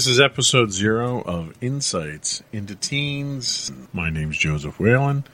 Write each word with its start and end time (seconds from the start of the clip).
This 0.00 0.06
is 0.06 0.18
episode 0.18 0.72
zero 0.72 1.20
of 1.26 1.52
Insights 1.60 2.42
into 2.54 2.74
Teens. 2.74 3.70
My 3.92 4.08
name's 4.08 4.38
Joseph 4.38 4.80
Whalen, 4.80 5.24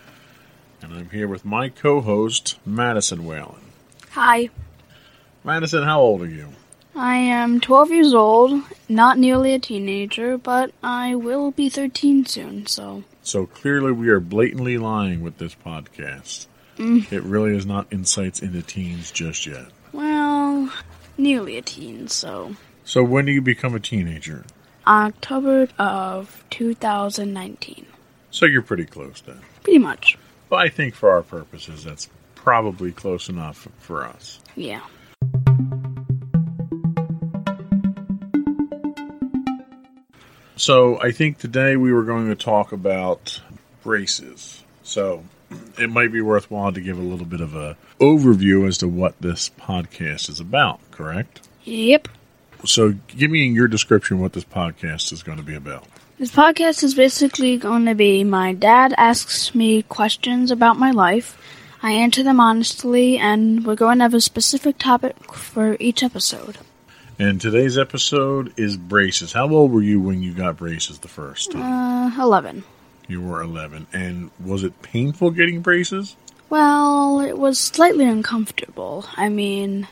and 0.83 0.93
I'm 0.93 1.09
here 1.11 1.29
with 1.29 1.45
my 1.45 1.69
co 1.69 2.01
host, 2.01 2.59
Madison 2.67 3.25
Whalen. 3.25 3.61
Hi, 4.11 4.51
Madison, 5.45 5.85
how 5.85 6.01
old 6.01 6.23
are 6.23 6.29
you? 6.29 6.49
I 6.97 7.15
am 7.15 7.61
12 7.61 7.93
years 7.93 8.13
old, 8.13 8.61
not 8.89 9.19
nearly 9.19 9.55
a 9.55 9.61
teenager, 9.61 10.37
but 10.37 10.73
I 10.83 11.15
will 11.15 11.53
be 11.53 11.69
13 11.69 12.27
soon, 12.27 12.67
so. 12.67 13.05
So 13.23 13.47
clearly, 13.47 13.93
we 13.93 14.09
are 14.09 14.19
blatantly 14.19 14.79
lying 14.79 15.23
with 15.23 15.39
this 15.39 15.55
podcast. 15.55 16.49
Mm. 16.77 17.13
It 17.13 17.23
really 17.23 17.57
is 17.57 17.67
not 17.67 17.87
Insights 17.93 18.43
into 18.43 18.63
Teens 18.63 19.13
just 19.13 19.47
yet. 19.47 19.67
Well, 19.93 20.73
nearly 21.17 21.57
a 21.57 21.63
teen, 21.63 22.09
so. 22.09 22.57
So, 22.85 23.05
when 23.05 23.27
do 23.27 23.33
you 23.33 23.43
become 23.43 23.77
a 23.77 23.81
teenager? 23.81 24.45
October 24.87 25.69
of 25.79 26.45
2019. 26.51 27.87
So, 28.31 28.47
you're 28.47 28.63
pretty 28.63 28.85
close 28.85 29.21
then. 29.21 29.41
Pretty 29.63 29.79
much. 29.79 30.19
But 30.49 30.57
I 30.57 30.69
think 30.69 30.95
for 30.95 31.11
our 31.11 31.23
purposes, 31.23 31.85
that's 31.85 32.09
probably 32.35 32.93
close 32.93 33.29
enough 33.29 33.67
for 33.79 34.05
us. 34.05 34.41
Yeah. 34.55 34.83
So 40.59 40.99
I 41.01 41.13
think 41.13 41.39
today 41.39 41.77
we 41.77 41.93
were 41.93 42.03
going 42.03 42.29
to 42.29 42.35
talk 42.35 42.73
about 42.73 43.43
braces. 43.83 44.63
So 44.83 45.23
it 45.79 45.91
might 45.91 46.11
be 46.13 46.23
worthwhile 46.23 46.73
to 46.73 46.81
give 46.81 46.99
a 46.99 47.03
little 47.03 47.27
bit 47.27 47.43
of 47.43 47.55
a 47.55 47.77
overview 48.01 48.67
as 48.67 48.79
to 48.79 48.89
what 48.89 49.21
this 49.21 49.51
podcast 49.61 50.31
is 50.31 50.41
about, 50.41 50.81
correct? 50.91 51.47
Yep. 51.65 52.09
So 52.65 52.95
give 53.09 53.31
me 53.31 53.47
in 53.47 53.55
your 53.55 53.69
description 53.69 54.21
what 54.21 54.33
this 54.33 54.45
podcast 54.45 55.13
is 55.13 55.23
going 55.23 55.39
to 55.39 55.45
be 55.45 55.55
about. 55.55 55.85
This 56.19 56.31
podcast 56.31 56.83
is 56.83 56.95
basically 56.95 57.59
going 57.59 57.85
to 57.87 57.95
be 57.95 58.25
my 58.25 58.55
dad 58.55 58.95
asks 58.97 59.55
me 59.55 59.83
questions 59.83 60.51
about 60.51 60.79
my 60.79 60.91
life. 60.91 61.39
I 61.83 61.93
answer 61.93 62.23
them 62.23 62.41
honestly, 62.41 63.19
and 63.19 63.65
we're 63.67 63.75
going 63.75 63.99
to 63.99 64.05
have 64.05 64.15
a 64.15 64.21
specific 64.21 64.79
topic 64.79 65.35
for 65.35 65.77
each 65.79 66.03
episode. 66.03 66.59
And 67.19 67.41
today's 67.41 67.79
episode 67.79 68.59
is 68.59 68.77
braces. 68.77 69.33
How 69.33 69.49
old 69.49 69.73
were 69.73 69.83
you 69.83 70.01
when 70.01 70.23
you 70.23 70.33
got 70.33 70.57
braces 70.57 70.99
the 70.99 71.09
first 71.09 71.53
time? 71.53 71.63
Uh, 71.63 72.23
11. 72.23 72.65
You 73.09 73.23
were 73.23 73.41
11. 73.41 73.87
And 73.93 74.31
was 74.43 74.65
it 74.65 74.83
painful 74.83 75.31
getting 75.31 75.61
braces? 75.61 76.17
Well, 76.49 77.21
it 77.21 77.39
was 77.39 77.59
slightly 77.59 78.07
uncomfortable. 78.07 79.07
I 79.17 79.29
mean, 79.29 79.89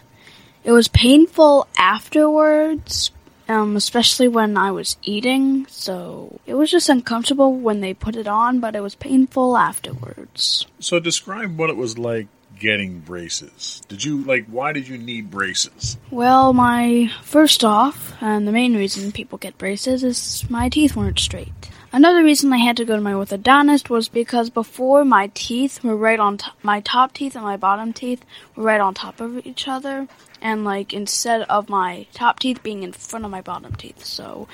it 0.64 0.72
was 0.72 0.88
painful 0.88 1.68
afterwards, 1.78 3.10
um, 3.48 3.76
especially 3.76 4.28
when 4.28 4.56
I 4.56 4.70
was 4.70 4.97
eating. 5.02 5.66
So 5.69 6.41
it 6.47 6.54
was 6.54 6.70
just 6.70 6.88
uncomfortable 6.88 7.54
when 7.54 7.80
they 7.80 7.94
put 7.94 8.16
it 8.16 8.26
on, 8.26 8.60
but 8.60 8.74
it 8.74 8.82
was 8.82 8.94
painful 8.94 9.56
afterwards. 9.56 10.66
So 10.80 10.98
describe 10.98 11.58
what 11.58 11.70
it 11.70 11.76
was 11.76 11.98
like 11.98 12.28
getting 12.58 13.00
braces. 13.00 13.82
Did 13.88 14.04
you 14.04 14.22
like 14.22 14.47
why 14.47 14.72
did 14.72 14.88
you 14.88 14.97
need 14.97 15.30
braces? 15.30 15.98
Well, 16.10 16.53
my 16.53 17.10
first 17.22 17.64
off, 17.64 18.14
and 18.20 18.47
the 18.47 18.53
main 18.53 18.76
reason 18.76 19.12
people 19.12 19.38
get 19.38 19.58
braces 19.58 20.04
is 20.04 20.48
my 20.48 20.69
teeth 20.69 20.97
weren't 20.97 21.19
straight. 21.19 21.53
Another 21.92 22.24
reason 22.24 22.53
I 22.53 22.56
had 22.56 22.76
to 22.78 22.84
go 22.84 22.97
to 22.97 23.00
my 23.00 23.12
orthodontist 23.12 23.88
was 23.88 24.08
because 24.08 24.50
before 24.50 25.04
my 25.04 25.30
teeth 25.32 25.84
were 25.84 25.97
right 25.97 26.19
on 26.19 26.38
top, 26.38 26.54
my 26.60 26.80
top 26.80 27.12
teeth 27.12 27.36
and 27.36 27.44
my 27.44 27.56
bottom 27.56 27.92
teeth 27.92 28.24
were 28.56 28.64
right 28.64 28.80
on 28.80 28.94
top 28.94 29.20
of 29.20 29.47
each 29.47 29.69
other, 29.69 30.08
and 30.44 30.62
like 30.65 30.93
instead 30.93 31.43
of 31.43 31.69
my 31.69 32.06
top 32.12 32.38
teeth 32.38 32.62
being 32.62 32.84
in 32.84 32.93
front 32.93 33.25
of 33.25 33.31
my 33.31 33.41
bottom 33.41 33.75
teeth, 33.75 34.05
so 34.05 34.47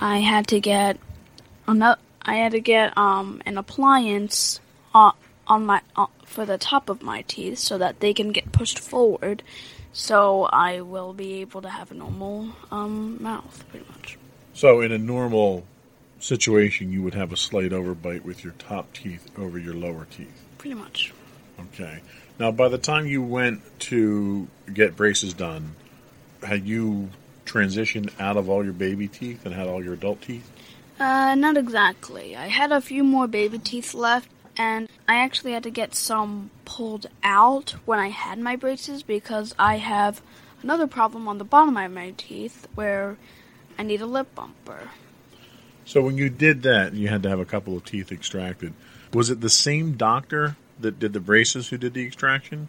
I 0.00 0.18
had 0.18 0.46
to 0.48 0.60
get 0.60 0.98
another. 1.66 2.00
I 2.22 2.36
had 2.36 2.52
to 2.52 2.60
get 2.60 2.96
um 2.96 3.42
an 3.46 3.58
appliance 3.58 4.60
on 4.94 5.14
on 5.48 5.66
my 5.66 5.80
uh, 5.96 6.06
for 6.24 6.44
the 6.44 6.58
top 6.58 6.88
of 6.88 7.02
my 7.02 7.22
teeth 7.22 7.58
so 7.58 7.78
that 7.78 7.98
they 8.00 8.12
can 8.14 8.30
get 8.30 8.52
pushed 8.52 8.78
forward, 8.78 9.42
so 9.92 10.44
I 10.44 10.82
will 10.82 11.14
be 11.14 11.40
able 11.40 11.62
to 11.62 11.70
have 11.70 11.90
a 11.90 11.94
normal 11.94 12.50
um 12.70 13.20
mouth 13.20 13.64
pretty 13.70 13.86
much. 13.88 14.18
So 14.52 14.82
in 14.82 14.92
a 14.92 14.98
normal 14.98 15.64
situation 16.18 16.92
you 16.92 17.02
would 17.02 17.14
have 17.14 17.32
a 17.32 17.36
slight 17.36 17.70
overbite 17.70 18.22
with 18.22 18.44
your 18.44 18.52
top 18.58 18.92
teeth 18.92 19.30
over 19.38 19.58
your 19.58 19.72
lower 19.72 20.06
teeth. 20.10 20.44
Pretty 20.58 20.74
much. 20.74 21.14
Okay. 21.58 22.00
Now 22.40 22.50
by 22.50 22.68
the 22.68 22.78
time 22.78 23.06
you 23.06 23.22
went 23.22 23.60
to 23.80 24.48
get 24.72 24.96
braces 24.96 25.34
done, 25.34 25.76
had 26.42 26.66
you 26.66 27.10
transitioned 27.44 28.18
out 28.18 28.38
of 28.38 28.48
all 28.48 28.64
your 28.64 28.72
baby 28.72 29.08
teeth 29.08 29.44
and 29.44 29.54
had 29.54 29.68
all 29.68 29.84
your 29.84 29.92
adult 29.92 30.22
teeth? 30.22 30.50
Uh, 30.98 31.34
not 31.34 31.58
exactly. 31.58 32.34
I 32.34 32.48
had 32.48 32.72
a 32.72 32.80
few 32.80 33.04
more 33.04 33.26
baby 33.26 33.58
teeth 33.58 33.92
left, 33.92 34.30
and 34.56 34.88
I 35.06 35.16
actually 35.16 35.52
had 35.52 35.64
to 35.64 35.70
get 35.70 35.94
some 35.94 36.50
pulled 36.64 37.06
out 37.22 37.74
when 37.84 37.98
I 37.98 38.08
had 38.08 38.38
my 38.38 38.56
braces 38.56 39.02
because 39.02 39.54
I 39.58 39.76
have 39.76 40.22
another 40.62 40.86
problem 40.86 41.28
on 41.28 41.36
the 41.36 41.44
bottom 41.44 41.76
of 41.76 41.92
my 41.92 42.14
teeth 42.16 42.66
where 42.74 43.18
I 43.78 43.82
need 43.82 44.00
a 44.00 44.06
lip 44.06 44.34
bumper. 44.34 44.88
So 45.84 46.00
when 46.00 46.16
you 46.16 46.30
did 46.30 46.62
that, 46.62 46.94
you 46.94 47.08
had 47.08 47.22
to 47.24 47.28
have 47.28 47.40
a 47.40 47.44
couple 47.44 47.76
of 47.76 47.84
teeth 47.84 48.10
extracted. 48.10 48.72
Was 49.12 49.28
it 49.28 49.42
the 49.42 49.50
same 49.50 49.92
doctor 49.92 50.56
that 50.82 50.98
did 50.98 51.12
the 51.12 51.20
braces 51.20 51.68
who 51.68 51.78
did 51.78 51.94
the 51.94 52.06
extraction? 52.06 52.68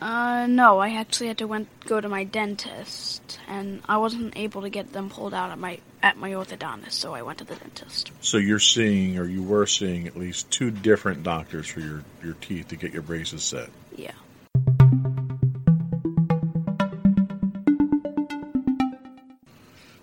Uh, 0.00 0.46
no, 0.46 0.78
I 0.78 0.90
actually 0.90 1.28
had 1.28 1.38
to 1.38 1.46
went 1.46 1.68
go 1.86 2.00
to 2.02 2.08
my 2.08 2.24
dentist, 2.24 3.40
and 3.48 3.80
I 3.88 3.96
wasn't 3.96 4.36
able 4.36 4.60
to 4.62 4.68
get 4.68 4.92
them 4.92 5.08
pulled 5.08 5.32
out 5.32 5.50
at 5.50 5.58
my 5.58 5.80
at 6.02 6.18
my 6.18 6.32
orthodontist, 6.32 6.92
so 6.92 7.14
I 7.14 7.22
went 7.22 7.38
to 7.38 7.44
the 7.44 7.56
dentist. 7.56 8.12
So 8.20 8.36
you're 8.36 8.58
seeing, 8.58 9.18
or 9.18 9.24
you 9.24 9.42
were 9.42 9.66
seeing, 9.66 10.06
at 10.06 10.14
least 10.16 10.50
two 10.50 10.70
different 10.70 11.22
doctors 11.22 11.66
for 11.66 11.80
your, 11.80 12.04
your 12.22 12.34
teeth 12.34 12.68
to 12.68 12.76
get 12.76 12.92
your 12.92 13.02
braces 13.02 13.42
set. 13.42 13.70
Yeah. 13.96 14.12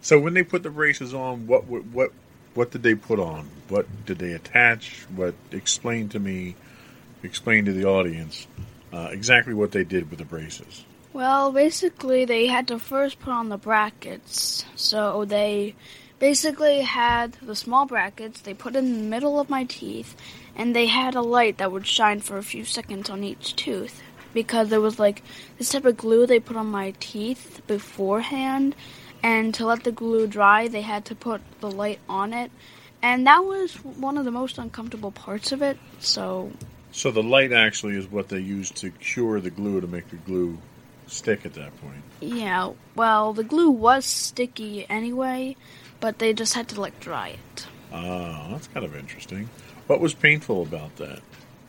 So 0.01 0.19
when 0.19 0.34
they 0.34 0.44
put 0.44 0.63
the 0.63 0.72
braces 0.72 1.13
on, 1.13 1.45
what 1.45 1.66
what 1.66 1.85
what, 1.85 2.12
what 2.56 2.72
did 2.72 2.81
they 2.81 2.95
put 2.95 3.19
on? 3.19 3.47
What 3.69 3.85
did 4.07 4.18
they 4.18 4.34
attach? 4.34 5.06
What 5.16 5.35
explain 5.51 6.09
to 6.09 6.19
me, 6.19 6.56
explain 7.24 7.66
to 7.66 7.74
the 7.74 7.86
audience 7.86 8.48
uh, 8.92 9.10
exactly 9.12 9.54
what 9.54 9.72
they 9.72 9.84
did 9.84 10.10
with 10.10 10.20
the 10.20 10.26
braces. 10.26 10.86
Well, 11.14 11.52
basically, 11.52 12.26
they 12.26 12.48
had 12.48 12.68
to 12.70 12.80
first 12.80 13.20
put 13.20 13.32
on 13.32 13.50
the 13.50 13.58
brackets. 13.58 14.66
So 14.76 15.26
they 15.26 15.76
basically 16.20 16.82
had 16.82 17.34
the 17.42 17.56
small 17.56 17.86
brackets, 17.86 18.42
they 18.42 18.54
put 18.54 18.76
in 18.76 18.94
the 18.94 19.10
middle 19.10 19.40
of 19.40 19.50
my 19.50 19.66
teeth, 19.66 20.16
and 20.56 20.76
they 20.76 20.86
had 20.86 21.16
a 21.16 21.22
light 21.22 21.58
that 21.58 21.72
would 21.72 21.86
shine 21.86 22.20
for 22.20 22.38
a 22.38 22.44
few 22.44 22.66
seconds 22.66 23.10
on 23.10 23.24
each 23.24 23.56
tooth. 23.56 24.02
Because 24.34 24.69
there 24.69 24.81
was 24.81 24.98
like 24.98 25.22
this 25.58 25.69
type 25.69 25.86
of 25.86 25.98
glue 25.98 26.26
they 26.26 26.40
put 26.40 26.58
on 26.58 26.68
my 26.68 26.94
teeth 27.00 27.62
beforehand, 27.68 28.76
and 29.22 29.54
to 29.54 29.66
let 29.66 29.84
the 29.84 29.92
glue 29.92 30.26
dry, 30.26 30.68
they 30.68 30.81
had 30.81 31.06
to 31.06 31.16
put 31.16 31.42
the 31.60 31.69
light 31.69 32.00
on 32.10 32.34
it. 32.34 32.52
And 33.02 33.28
that 33.28 33.44
was 33.44 33.76
one 33.76 34.18
of 34.18 34.26
the 34.26 34.31
most 34.31 34.58
uncomfortable 34.58 35.12
parts 35.12 35.52
of 35.52 35.62
it, 35.62 35.78
so 36.00 36.52
So 36.94 37.10
the 37.10 37.24
light 37.24 37.51
actually 37.51 37.98
is 37.98 38.10
what 38.10 38.30
they 38.30 38.38
used 38.38 38.75
to 38.78 38.92
cure 38.92 39.42
the 39.42 39.50
glue 39.50 39.81
to 39.81 39.88
make 39.88 40.07
the 40.10 40.16
glue 40.16 40.60
stick 41.07 41.44
at 41.44 41.56
that 41.56 41.75
point. 41.81 42.04
Yeah, 42.22 42.74
well, 42.95 43.34
the 43.34 43.44
glue 43.44 43.72
was 43.72 44.06
sticky 44.06 44.86
anyway, 44.88 45.56
but 46.00 46.19
they 46.19 46.34
just 46.34 46.54
had 46.54 46.68
to 46.69 46.80
like 46.80 47.00
dry 47.00 47.30
it. 47.30 47.68
Ah, 47.92 48.48
that's 48.51 48.68
kind 48.68 48.86
of 48.86 48.95
interesting. 48.95 49.50
What 49.88 50.01
was 50.01 50.13
painful 50.13 50.62
about 50.62 50.95
that? 50.98 51.19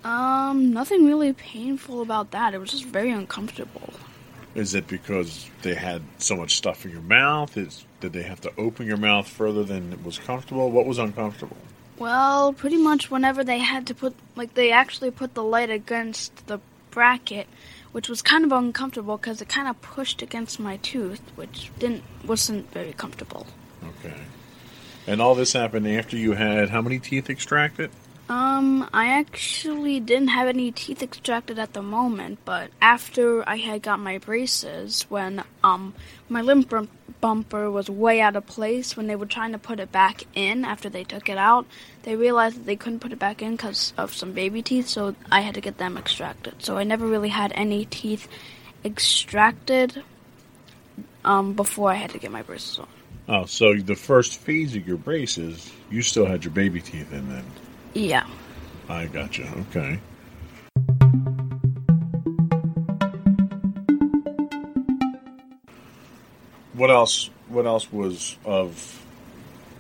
Um, 0.05 0.75
nothing 0.75 1.07
really 1.07 1.33
painful 1.33 2.03
about 2.03 2.31
that. 2.33 2.53
It 2.53 2.59
was 2.59 2.71
just 2.71 2.85
very 2.85 3.11
uncomfortable. 3.11 3.95
Is 4.55 4.75
it 4.75 4.87
because 4.87 5.49
they 5.63 5.75
had 5.75 6.03
so 6.19 6.37
much 6.37 6.55
stuff 6.57 6.85
in 6.85 6.91
your 6.91 7.01
mouth? 7.01 7.57
Is 7.57 7.87
did 8.01 8.13
they 8.13 8.23
have 8.23 8.43
to 8.43 8.53
open 8.59 8.87
your 8.87 8.99
mouth 8.99 9.27
further 9.27 9.65
than 9.65 9.91
it 9.95 10.05
was 10.05 10.19
comfortable? 10.19 10.71
What 10.71 10.85
was 10.85 10.99
uncomfortable? 10.99 11.57
Well, 11.99 12.53
pretty 12.53 12.77
much 12.77 13.11
whenever 13.11 13.45
they 13.45 13.59
had 13.59 13.87
to 13.87 13.95
put, 13.95 14.15
like, 14.37 14.55
they 14.55 14.73
actually 14.73 15.11
put 15.11 15.35
the 15.35 15.45
light 15.45 15.71
against 15.71 16.47
the 16.47 16.61
bracket, 16.91 17.47
which 17.93 18.09
was 18.09 18.23
kind 18.23 18.45
of 18.45 18.53
uncomfortable 18.53 19.17
because 19.17 19.41
it 19.41 19.49
kind 19.49 19.69
of 19.69 19.81
pushed 19.81 20.23
against 20.23 20.59
my 20.59 20.77
tooth, 20.79 21.21
which 21.37 21.71
didn't 21.79 22.03
wasn't 22.25 22.71
very 22.73 22.93
comfortable. 22.93 23.47
Okay. 23.85 24.15
And 25.07 25.21
all 25.21 25.35
this 25.35 25.53
happened 25.53 25.87
after 25.87 26.17
you 26.17 26.33
had 26.33 26.71
how 26.71 26.81
many 26.81 26.99
teeth 26.99 27.29
extracted? 27.29 27.91
Um, 28.27 28.89
I 28.95 29.19
actually 29.19 30.01
didn't 30.01 30.29
have 30.29 30.49
any 30.49 30.73
teeth 30.73 31.03
extracted 31.03 31.59
at 31.59 31.75
the 31.75 31.83
moment, 31.83 32.39
but 32.47 32.71
after 32.81 33.47
I 33.47 33.57
had 33.57 33.83
got 33.83 33.99
my 33.99 34.17
braces, 34.17 35.03
when 35.11 35.45
um 35.63 35.95
my 36.31 36.41
limp 36.41 36.71
bum- 36.71 36.89
bumper 37.21 37.71
was 37.71 37.91
way 37.91 38.23
out 38.23 38.35
of 38.35 38.47
place, 38.47 38.97
when 38.97 39.09
they 39.09 39.17
were 39.17 39.27
trying 39.27 39.53
to 39.53 39.59
put 39.59 39.79
it 39.79 39.93
back 39.93 40.23
in 40.35 40.65
after 40.65 40.89
they 40.89 41.05
took 41.05 41.29
it 41.29 41.37
out, 41.37 41.67
they 42.05 42.17
realized 42.17 42.57
that 42.57 42.65
they 42.65 42.77
couldn't 42.77 43.01
put 43.01 43.13
it 43.13 43.19
back 43.19 43.43
in 43.43 43.57
because 43.57 43.93
of 43.99 44.15
some 44.15 44.33
baby 44.33 44.63
teeth, 44.63 44.89
so 44.89 45.15
I 45.31 45.43
had 45.43 45.55
to 45.57 45.61
get 45.61 45.77
them 45.77 45.99
extracted. 45.99 46.63
So 46.63 46.79
I 46.79 46.85
never 46.85 47.07
really 47.07 47.29
had 47.29 47.53
any 47.55 47.85
teeth 47.85 48.27
extracted 48.87 50.03
um 51.27 51.53
before 51.53 51.91
I 51.91 51.95
had 51.97 52.11
to 52.11 52.19
get 52.19 52.33
my 52.33 52.43
braces 52.43 52.79
on. 52.79 52.89
Oh, 53.29 53.45
so 53.45 53.75
the 53.75 53.97
first 53.97 54.41
phase 54.41 54.75
of 54.77 54.89
your 54.89 54.97
braces, 54.99 55.71
you 55.91 56.01
still 56.01 56.25
had 56.25 56.43
your 56.45 56.55
baby 56.55 56.81
teeth 56.81 57.13
in 57.13 57.29
then. 57.29 57.45
Yeah. 57.95 58.27
I 58.89 59.07
gotcha. 59.07 59.49
Okay. 59.71 60.01
What 66.75 66.91
else? 66.91 67.31
What 67.49 67.67
else 67.67 67.93
was 67.93 68.37
of 68.45 69.01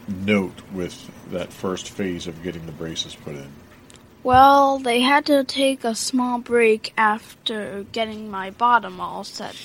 note 0.08 0.62
with 0.72 1.10
that 1.32 1.52
first 1.52 1.90
phase 1.90 2.26
of 2.26 2.42
getting 2.42 2.66
the 2.66 2.72
braces 2.72 3.16
put 3.16 3.34
in? 3.34 3.48
Well, 4.22 4.78
they 4.78 5.00
had 5.00 5.26
to 5.26 5.44
take 5.44 5.84
a 5.84 5.94
small 5.94 6.38
break 6.38 6.94
after 6.96 7.84
getting 7.92 8.30
my 8.30 8.50
bottom 8.50 9.00
all 9.00 9.24
set. 9.24 9.56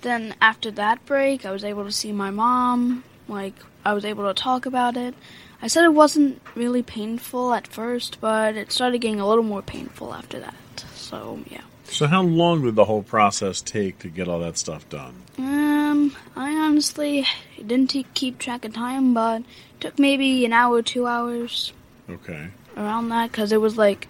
Then, 0.00 0.34
after 0.40 0.70
that 0.72 1.04
break, 1.06 1.44
I 1.44 1.50
was 1.50 1.62
able 1.62 1.84
to 1.84 1.92
see 1.92 2.10
my 2.12 2.30
mom. 2.30 3.04
Like, 3.28 3.54
I 3.84 3.92
was 3.92 4.04
able 4.04 4.26
to 4.26 4.34
talk 4.34 4.64
about 4.66 4.96
it. 4.96 5.14
I 5.60 5.66
said 5.66 5.84
it 5.84 5.94
wasn't 5.94 6.40
really 6.54 6.82
painful 6.82 7.52
at 7.52 7.66
first, 7.66 8.20
but 8.20 8.56
it 8.56 8.70
started 8.70 8.98
getting 9.00 9.20
a 9.20 9.26
little 9.28 9.44
more 9.44 9.62
painful 9.62 10.14
after 10.14 10.38
that. 10.40 10.54
So, 10.94 11.40
yeah. 11.50 11.62
So, 11.84 12.06
how 12.06 12.22
long 12.22 12.62
did 12.62 12.74
the 12.76 12.84
whole 12.84 13.02
process 13.02 13.60
take 13.60 13.98
to 14.00 14.08
get 14.08 14.28
all 14.28 14.38
that 14.40 14.56
stuff 14.58 14.88
done? 14.88 15.14
Um, 15.38 16.14
I 16.36 16.52
honestly 16.52 17.26
didn't 17.56 17.92
keep 18.14 18.38
track 18.38 18.64
of 18.64 18.74
time, 18.74 19.14
but 19.14 19.40
it 19.40 19.80
took 19.80 19.98
maybe 19.98 20.44
an 20.44 20.52
hour, 20.52 20.82
two 20.82 21.06
hours 21.06 21.72
Okay. 22.08 22.48
around 22.76 23.08
that 23.08 23.32
because 23.32 23.52
it 23.52 23.60
was 23.60 23.76
like 23.78 24.06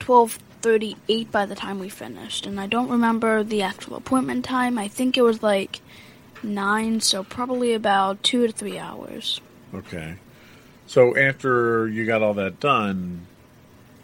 12:38 0.00 1.30
by 1.30 1.46
the 1.46 1.54
time 1.54 1.78
we 1.78 1.88
finished, 1.88 2.46
and 2.46 2.58
I 2.60 2.66
don't 2.66 2.88
remember 2.88 3.44
the 3.44 3.62
actual 3.62 3.96
appointment 3.96 4.44
time. 4.44 4.78
I 4.78 4.88
think 4.88 5.16
it 5.16 5.22
was 5.22 5.42
like 5.42 5.80
nine, 6.42 7.00
so 7.00 7.22
probably 7.24 7.74
about 7.74 8.22
two 8.22 8.46
to 8.46 8.52
three 8.52 8.78
hours. 8.78 9.40
Okay. 9.74 10.16
So, 10.88 11.14
after 11.16 11.86
you 11.86 12.06
got 12.06 12.22
all 12.22 12.34
that 12.34 12.60
done, 12.60 13.26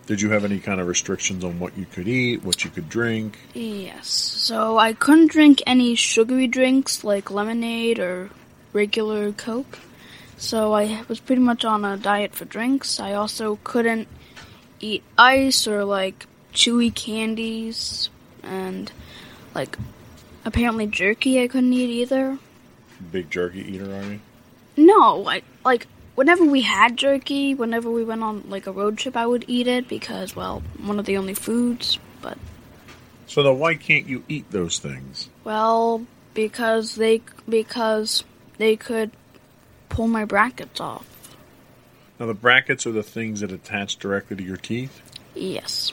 did 0.04 0.20
you 0.20 0.30
have 0.30 0.44
any 0.44 0.60
kind 0.60 0.82
of 0.82 0.86
restrictions 0.86 1.42
on 1.42 1.58
what 1.58 1.78
you 1.78 1.86
could 1.86 2.06
eat, 2.06 2.44
what 2.44 2.62
you 2.62 2.70
could 2.70 2.90
drink? 2.90 3.38
Yes, 3.54 4.06
so 4.06 4.76
I 4.76 4.92
couldn't 4.92 5.30
drink 5.30 5.62
any 5.66 5.94
sugary 5.94 6.46
drinks 6.46 7.02
like 7.02 7.30
lemonade 7.30 7.98
or 7.98 8.28
regular 8.74 9.32
Coke. 9.32 9.78
So 10.36 10.74
I 10.74 11.02
was 11.08 11.20
pretty 11.20 11.40
much 11.40 11.64
on 11.64 11.86
a 11.86 11.96
diet 11.96 12.34
for 12.34 12.44
drinks. 12.44 13.00
I 13.00 13.14
also 13.14 13.58
couldn't 13.64 14.06
eat 14.78 15.02
ice 15.16 15.66
or 15.66 15.84
like 15.84 16.26
chewy 16.52 16.94
candies 16.94 18.10
and 18.42 18.92
like 19.54 19.78
apparently 20.44 20.86
jerky 20.86 21.42
I 21.42 21.48
couldn't 21.48 21.72
eat 21.72 21.88
either. 22.02 22.38
Big 23.10 23.30
jerky 23.30 23.60
eater, 23.60 23.90
are 23.90 24.02
you? 24.04 24.20
No, 24.76 25.26
I 25.26 25.40
like 25.64 25.86
whenever 26.14 26.44
we 26.44 26.62
had 26.62 26.96
jerky, 26.96 27.54
whenever 27.54 27.90
we 27.90 28.04
went 28.04 28.22
on 28.22 28.48
like 28.48 28.66
a 28.66 28.72
road 28.72 28.98
trip 28.98 29.16
I 29.16 29.26
would 29.26 29.44
eat 29.48 29.66
it 29.66 29.88
because 29.88 30.34
well, 30.34 30.62
one 30.82 30.98
of 30.98 31.06
the 31.06 31.16
only 31.16 31.34
foods, 31.34 31.98
but 32.20 32.38
So, 33.26 33.42
then 33.42 33.58
why 33.58 33.74
can't 33.74 34.06
you 34.06 34.24
eat 34.28 34.50
those 34.50 34.78
things? 34.78 35.28
Well, 35.44 36.06
because 36.34 36.94
they 36.94 37.22
because 37.48 38.24
they 38.58 38.76
could 38.76 39.10
pull 39.88 40.08
my 40.08 40.24
brackets 40.24 40.80
off. 40.80 41.06
Now, 42.18 42.26
the 42.26 42.34
brackets 42.34 42.86
are 42.86 42.92
the 42.92 43.02
things 43.02 43.40
that 43.40 43.50
attach 43.50 43.98
directly 43.98 44.36
to 44.36 44.42
your 44.42 44.56
teeth. 44.56 45.02
Yes. 45.34 45.92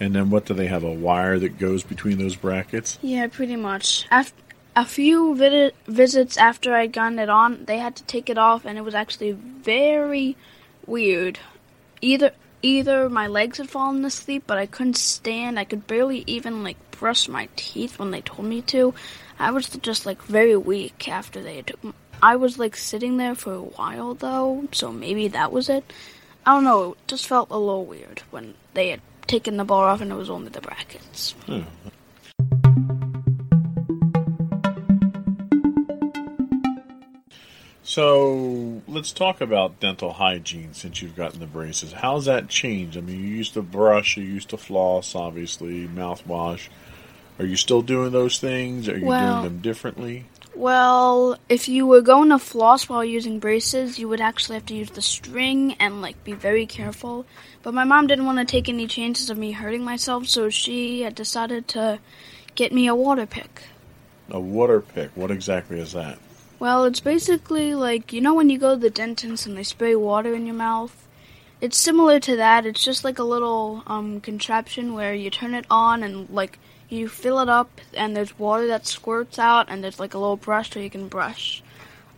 And 0.00 0.14
then 0.14 0.30
what 0.30 0.46
do 0.46 0.54
they 0.54 0.66
have? 0.66 0.82
A 0.82 0.92
wire 0.92 1.38
that 1.38 1.58
goes 1.58 1.82
between 1.82 2.18
those 2.18 2.36
brackets? 2.36 2.98
Yeah, 3.02 3.26
pretty 3.26 3.56
much. 3.56 4.06
After 4.10 4.34
a 4.78 4.84
few 4.84 5.34
vid- 5.34 5.74
visits 5.88 6.36
after 6.36 6.72
I'd 6.72 6.92
gotten 6.92 7.18
it 7.18 7.28
on, 7.28 7.64
they 7.64 7.78
had 7.78 7.96
to 7.96 8.04
take 8.04 8.30
it 8.30 8.38
off, 8.38 8.64
and 8.64 8.78
it 8.78 8.82
was 8.82 8.94
actually 8.94 9.32
very 9.32 10.36
weird. 10.86 11.40
Either 12.00 12.30
either 12.62 13.08
my 13.08 13.26
legs 13.26 13.58
had 13.58 13.68
fallen 13.68 14.04
asleep, 14.04 14.44
but 14.46 14.56
I 14.56 14.66
couldn't 14.66 14.96
stand. 14.96 15.58
I 15.58 15.64
could 15.64 15.88
barely 15.88 16.22
even 16.28 16.62
like 16.62 16.76
brush 16.92 17.28
my 17.28 17.48
teeth 17.56 17.98
when 17.98 18.12
they 18.12 18.20
told 18.20 18.46
me 18.48 18.62
to. 18.62 18.94
I 19.36 19.50
was 19.50 19.68
just 19.68 20.06
like 20.06 20.22
very 20.22 20.56
weak 20.56 21.08
after 21.08 21.42
they 21.42 21.62
took. 21.62 21.80
I 22.22 22.36
was 22.36 22.56
like 22.56 22.76
sitting 22.76 23.16
there 23.16 23.34
for 23.34 23.54
a 23.54 23.62
while 23.62 24.14
though, 24.14 24.68
so 24.70 24.92
maybe 24.92 25.26
that 25.26 25.50
was 25.50 25.68
it. 25.68 25.92
I 26.46 26.54
don't 26.54 26.64
know. 26.64 26.92
It 26.92 27.08
just 27.08 27.26
felt 27.26 27.50
a 27.50 27.58
little 27.58 27.84
weird 27.84 28.22
when 28.30 28.54
they 28.74 28.90
had 28.90 29.00
taken 29.26 29.56
the 29.56 29.64
bar 29.64 29.88
off 29.88 30.00
and 30.00 30.12
it 30.12 30.14
was 30.14 30.30
only 30.30 30.50
the 30.50 30.60
brackets. 30.60 31.34
Oh. 31.48 31.64
So 37.88 38.82
let's 38.86 39.12
talk 39.12 39.40
about 39.40 39.80
dental 39.80 40.12
hygiene 40.12 40.74
since 40.74 41.00
you've 41.00 41.16
gotten 41.16 41.40
the 41.40 41.46
braces. 41.46 41.90
How's 41.90 42.26
that 42.26 42.50
changed? 42.50 42.98
I 42.98 43.00
mean, 43.00 43.18
you 43.18 43.28
used 43.28 43.54
to 43.54 43.62
brush, 43.62 44.18
you 44.18 44.24
used 44.24 44.50
to 44.50 44.58
floss, 44.58 45.14
obviously, 45.14 45.88
mouthwash. 45.88 46.68
Are 47.38 47.46
you 47.46 47.56
still 47.56 47.80
doing 47.80 48.12
those 48.12 48.38
things? 48.38 48.90
Are 48.90 48.98
you 48.98 49.06
Well- 49.06 49.40
doing 49.40 49.54
them 49.54 49.62
differently? 49.62 50.26
Well, 50.54 51.38
if 51.48 51.66
you 51.66 51.86
were 51.86 52.02
going 52.02 52.28
to 52.28 52.38
floss 52.38 52.90
while 52.90 53.02
using 53.02 53.38
braces, 53.38 53.98
you 53.98 54.06
would 54.10 54.20
actually 54.20 54.56
have 54.56 54.66
to 54.66 54.74
use 54.74 54.90
the 54.90 55.00
string 55.00 55.74
and 55.80 56.02
like 56.02 56.22
be 56.24 56.34
very 56.34 56.66
careful. 56.66 57.24
But 57.62 57.72
my 57.72 57.84
mom 57.84 58.06
didn't 58.06 58.26
want 58.26 58.36
to 58.36 58.44
take 58.44 58.68
any 58.68 58.86
chances 58.86 59.30
of 59.30 59.38
me 59.38 59.52
hurting 59.52 59.82
myself, 59.82 60.26
so 60.28 60.50
she 60.50 61.00
had 61.00 61.14
decided 61.14 61.68
to 61.68 62.00
get 62.54 62.70
me 62.70 62.86
a 62.86 62.94
water 62.94 63.24
pick. 63.24 63.62
A 64.30 64.38
water 64.38 64.82
pick. 64.82 65.10
What 65.14 65.30
exactly 65.30 65.80
is 65.80 65.92
that? 65.92 66.18
Well, 66.58 66.84
it's 66.84 67.00
basically 67.00 67.74
like 67.74 68.12
you 68.12 68.20
know 68.20 68.34
when 68.34 68.50
you 68.50 68.58
go 68.58 68.74
to 68.74 68.80
the 68.80 68.90
dentist 68.90 69.46
and 69.46 69.56
they 69.56 69.62
spray 69.62 69.94
water 69.94 70.34
in 70.34 70.46
your 70.46 70.54
mouth. 70.54 71.06
It's 71.60 71.76
similar 71.76 72.20
to 72.20 72.36
that. 72.36 72.66
It's 72.66 72.84
just 72.84 73.02
like 73.02 73.18
a 73.18 73.24
little 73.24 73.82
um, 73.86 74.20
contraption 74.20 74.94
where 74.94 75.12
you 75.12 75.28
turn 75.28 75.54
it 75.54 75.66
on 75.70 76.02
and 76.04 76.30
like 76.30 76.58
you 76.88 77.08
fill 77.08 77.40
it 77.40 77.48
up, 77.48 77.80
and 77.94 78.16
there's 78.16 78.38
water 78.38 78.66
that 78.68 78.86
squirts 78.86 79.38
out, 79.38 79.66
and 79.68 79.84
there's 79.84 80.00
like 80.00 80.14
a 80.14 80.18
little 80.18 80.36
brush 80.36 80.70
so 80.70 80.80
you 80.80 80.90
can 80.90 81.08
brush 81.08 81.62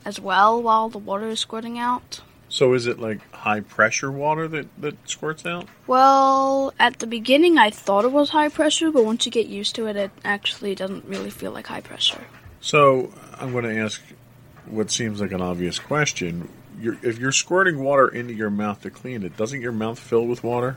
as 0.05 0.21
well 0.21 0.63
while 0.63 0.89
the 0.89 0.99
water 0.99 1.29
is 1.29 1.41
squirting 1.41 1.79
out. 1.79 2.21
So 2.49 2.75
is 2.75 2.87
it 2.87 2.99
like 2.99 3.21
high 3.33 3.61
pressure 3.61 4.11
water 4.11 4.49
that, 4.49 4.69
that 4.81 5.09
squirts 5.09 5.47
out? 5.47 5.67
Well, 5.87 6.75
at 6.79 6.99
the 6.99 7.07
beginning 7.07 7.59
I 7.59 7.71
thought 7.71 8.05
it 8.05 8.13
was 8.13 8.31
high 8.31 8.49
pressure, 8.49 8.91
but 8.91 9.05
once 9.05 9.25
you 9.25 9.33
get 9.33 9.47
used 9.47 9.75
to 9.77 9.87
it, 9.87 9.97
it 9.97 10.11
actually 10.25 10.75
doesn't 10.75 11.05
really 11.05 11.31
feel 11.31 11.53
like 11.53 11.69
high 11.69 11.81
pressure. 11.81 12.25
So 12.61 13.13
I'm 13.39 13.53
going 13.53 13.65
to 13.65 13.79
ask 13.79 14.03
what 14.67 14.91
seems 14.91 15.21
like 15.21 15.33
an 15.33 15.41
obvious 15.43 15.79
question. 15.79 16.49
You're, 16.81 16.97
if 17.03 17.19
you're 17.19 17.33
squirting 17.33 17.83
water 17.83 18.09
into 18.09 18.33
your 18.33 18.51
mouth 18.51 18.81
to 18.83 18.91
clean 18.91 19.23
it, 19.25 19.37
doesn't 19.37 19.61
your 19.61 19.73
mouth 19.73 19.99
fill 19.99 20.27
with 20.27 20.43
water? 20.43 20.77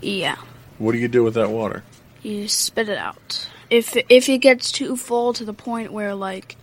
Yeah. 0.00 0.36
What 0.78 0.92
do 0.92 0.98
you 0.98 1.08
do 1.08 1.22
with 1.24 1.34
that 1.34 1.50
water? 1.50 1.82
you 2.22 2.48
spit 2.48 2.88
it 2.88 2.98
out. 2.98 3.48
If 3.70 3.96
if 4.08 4.28
it 4.28 4.38
gets 4.38 4.72
too 4.72 4.96
full 4.96 5.32
to 5.34 5.44
the 5.44 5.52
point 5.52 5.92
where 5.92 6.14
like 6.14 6.56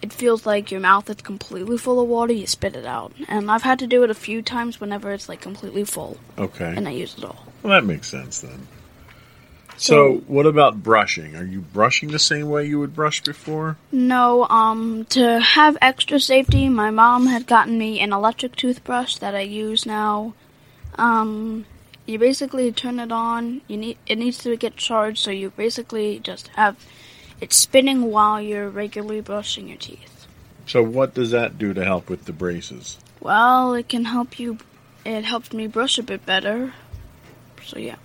it 0.00 0.12
feels 0.14 0.46
like 0.46 0.70
your 0.70 0.80
mouth 0.80 1.10
is 1.10 1.16
completely 1.16 1.76
full 1.76 2.00
of 2.00 2.08
water, 2.08 2.32
you 2.32 2.46
spit 2.46 2.74
it 2.74 2.86
out. 2.86 3.12
And 3.28 3.50
I've 3.50 3.62
had 3.62 3.80
to 3.80 3.86
do 3.86 4.02
it 4.02 4.08
a 4.10 4.14
few 4.14 4.40
times 4.40 4.80
whenever 4.80 5.12
it's 5.12 5.28
like 5.28 5.40
completely 5.42 5.84
full, 5.84 6.16
Okay. 6.38 6.72
and 6.74 6.88
I 6.88 6.92
use 6.92 7.18
it 7.18 7.24
all. 7.24 7.44
Well, 7.62 7.72
that 7.72 7.84
makes 7.84 8.08
sense 8.08 8.40
then. 8.40 8.66
So, 9.80 10.16
what 10.26 10.44
about 10.44 10.82
brushing? 10.82 11.36
Are 11.36 11.44
you 11.44 11.60
brushing 11.60 12.10
the 12.10 12.18
same 12.18 12.50
way 12.50 12.66
you 12.66 12.78
would 12.80 12.94
brush 12.94 13.22
before? 13.22 13.78
No, 13.90 14.46
um, 14.50 15.06
to 15.06 15.40
have 15.40 15.78
extra 15.80 16.20
safety, 16.20 16.68
my 16.68 16.90
mom 16.90 17.26
had 17.26 17.46
gotten 17.46 17.78
me 17.78 17.98
an 18.00 18.12
electric 18.12 18.56
toothbrush 18.56 19.16
that 19.16 19.34
I 19.34 19.40
use 19.40 19.86
now. 19.86 20.34
Um, 20.96 21.64
you 22.04 22.18
basically 22.18 22.70
turn 22.72 23.00
it 23.00 23.10
on. 23.10 23.62
You 23.68 23.78
need 23.78 23.98
it 24.06 24.16
needs 24.16 24.36
to 24.38 24.54
get 24.54 24.76
charged, 24.76 25.16
so 25.16 25.30
you 25.30 25.48
basically 25.48 26.18
just 26.18 26.48
have 26.48 26.76
it 27.40 27.54
spinning 27.54 28.10
while 28.10 28.38
you're 28.38 28.68
regularly 28.68 29.22
brushing 29.22 29.68
your 29.68 29.78
teeth. 29.78 30.26
So, 30.66 30.82
what 30.82 31.14
does 31.14 31.30
that 31.30 31.56
do 31.56 31.72
to 31.72 31.82
help 31.82 32.10
with 32.10 32.26
the 32.26 32.34
braces? 32.34 32.98
Well, 33.18 33.72
it 33.72 33.88
can 33.88 34.04
help 34.04 34.38
you. 34.38 34.58
It 35.06 35.24
helped 35.24 35.54
me 35.54 35.66
brush 35.68 35.96
a 35.96 36.02
bit 36.02 36.26
better. 36.26 36.74
So 37.64 37.78
yeah. 37.78 37.96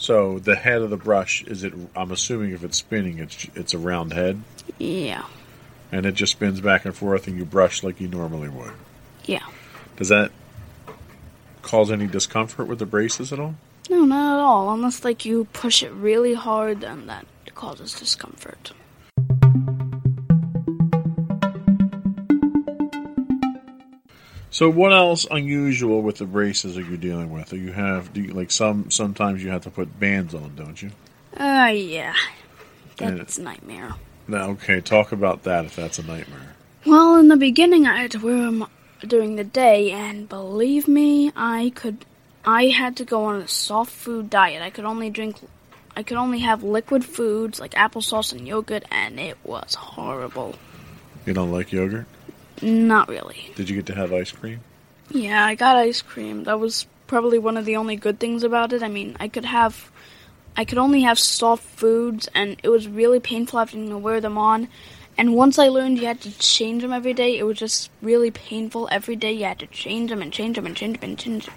So, 0.00 0.38
the 0.38 0.56
head 0.56 0.80
of 0.80 0.88
the 0.88 0.96
brush 0.96 1.44
is 1.44 1.62
it? 1.62 1.74
I'm 1.94 2.10
assuming 2.10 2.52
if 2.52 2.64
it's 2.64 2.78
spinning, 2.78 3.18
it's 3.18 3.46
it's 3.54 3.74
a 3.74 3.78
round 3.78 4.14
head. 4.14 4.40
Yeah. 4.78 5.24
and 5.92 6.06
it 6.06 6.14
just 6.14 6.32
spins 6.32 6.58
back 6.62 6.86
and 6.86 6.96
forth, 6.96 7.26
and 7.26 7.36
you 7.36 7.44
brush 7.44 7.82
like 7.82 8.00
you 8.00 8.08
normally 8.08 8.48
would. 8.48 8.72
Yeah. 9.26 9.44
Does 9.96 10.08
that 10.08 10.30
cause 11.60 11.90
any 11.90 12.06
discomfort 12.06 12.66
with 12.66 12.78
the 12.78 12.86
braces 12.86 13.30
at 13.30 13.38
all? 13.38 13.56
No, 13.90 14.06
not 14.06 14.38
at 14.38 14.42
all. 14.42 14.72
Unless 14.72 15.04
like 15.04 15.26
you 15.26 15.44
push 15.52 15.82
it 15.82 15.92
really 15.92 16.32
hard, 16.32 16.80
then 16.80 17.06
that 17.08 17.26
causes 17.54 17.92
discomfort. 17.92 18.72
So, 24.50 24.68
what 24.68 24.92
else 24.92 25.26
unusual 25.30 26.02
with 26.02 26.16
the 26.16 26.26
braces 26.26 26.76
are 26.76 26.82
you 26.82 26.96
dealing 26.96 27.30
with? 27.30 27.52
Are 27.52 27.56
you 27.56 27.72
have 27.72 28.12
do 28.12 28.20
you, 28.20 28.32
like 28.32 28.50
some 28.50 28.90
sometimes 28.90 29.42
you 29.44 29.50
have 29.50 29.62
to 29.62 29.70
put 29.70 29.98
bands 29.98 30.34
on, 30.34 30.54
don't 30.56 30.80
you? 30.80 30.90
Uh, 31.38 31.70
yeah. 31.72 32.14
And 32.98 33.18
That's 33.18 33.38
a 33.38 33.42
nightmare. 33.42 33.94
Now, 34.26 34.50
okay, 34.50 34.80
talk 34.80 35.12
about 35.12 35.44
that 35.44 35.64
if 35.64 35.76
that's 35.76 35.98
a 35.98 36.02
nightmare. 36.02 36.54
Well, 36.84 37.16
in 37.16 37.28
the 37.28 37.36
beginning, 37.36 37.86
I 37.86 38.02
had 38.02 38.10
to 38.12 38.18
wear 38.18 38.36
them 38.36 38.66
during 39.06 39.36
the 39.36 39.44
day, 39.44 39.90
and 39.92 40.28
believe 40.28 40.88
me, 40.88 41.32
I 41.36 41.72
could. 41.74 42.04
I 42.44 42.66
had 42.66 42.96
to 42.96 43.04
go 43.04 43.24
on 43.24 43.42
a 43.42 43.48
soft 43.48 43.92
food 43.92 44.30
diet. 44.30 44.62
I 44.62 44.70
could 44.70 44.84
only 44.84 45.10
drink. 45.10 45.36
I 45.96 46.02
could 46.02 46.16
only 46.16 46.40
have 46.40 46.62
liquid 46.62 47.04
foods 47.04 47.60
like 47.60 47.72
applesauce 47.72 48.32
and 48.32 48.46
yogurt, 48.46 48.84
and 48.90 49.20
it 49.20 49.38
was 49.44 49.74
horrible. 49.74 50.56
You 51.26 51.34
don't 51.34 51.52
like 51.52 51.72
yogurt? 51.72 52.06
Not 52.62 53.08
really. 53.08 53.52
Did 53.54 53.68
you 53.68 53.76
get 53.76 53.86
to 53.86 53.94
have 53.94 54.12
ice 54.12 54.32
cream? 54.32 54.60
Yeah, 55.10 55.44
I 55.44 55.54
got 55.54 55.76
ice 55.76 56.02
cream. 56.02 56.44
That 56.44 56.60
was 56.60 56.86
probably 57.06 57.38
one 57.38 57.56
of 57.56 57.64
the 57.64 57.76
only 57.76 57.96
good 57.96 58.20
things 58.20 58.42
about 58.42 58.72
it. 58.72 58.82
I 58.82 58.88
mean, 58.88 59.16
I 59.18 59.28
could 59.28 59.44
have. 59.44 59.90
I 60.56 60.64
could 60.64 60.78
only 60.78 61.02
have 61.02 61.18
soft 61.18 61.64
foods, 61.64 62.28
and 62.34 62.56
it 62.62 62.68
was 62.68 62.88
really 62.88 63.20
painful 63.20 63.58
having 63.58 63.88
to 63.88 63.98
wear 63.98 64.20
them 64.20 64.36
on. 64.36 64.68
And 65.16 65.34
once 65.34 65.58
I 65.58 65.68
learned 65.68 65.98
you 65.98 66.06
had 66.06 66.20
to 66.22 66.38
change 66.38 66.82
them 66.82 66.92
every 66.92 67.12
day, 67.12 67.38
it 67.38 67.44
was 67.44 67.58
just 67.58 67.90
really 68.00 68.30
painful. 68.30 68.88
Every 68.90 69.16
day 69.16 69.32
you 69.32 69.44
had 69.44 69.58
to 69.60 69.66
change 69.66 70.10
them 70.10 70.22
and 70.22 70.32
change 70.32 70.56
them 70.56 70.66
and 70.66 70.76
change 70.76 70.98
them 70.98 71.10
and 71.10 71.18
change 71.18 71.46
them 71.46 71.54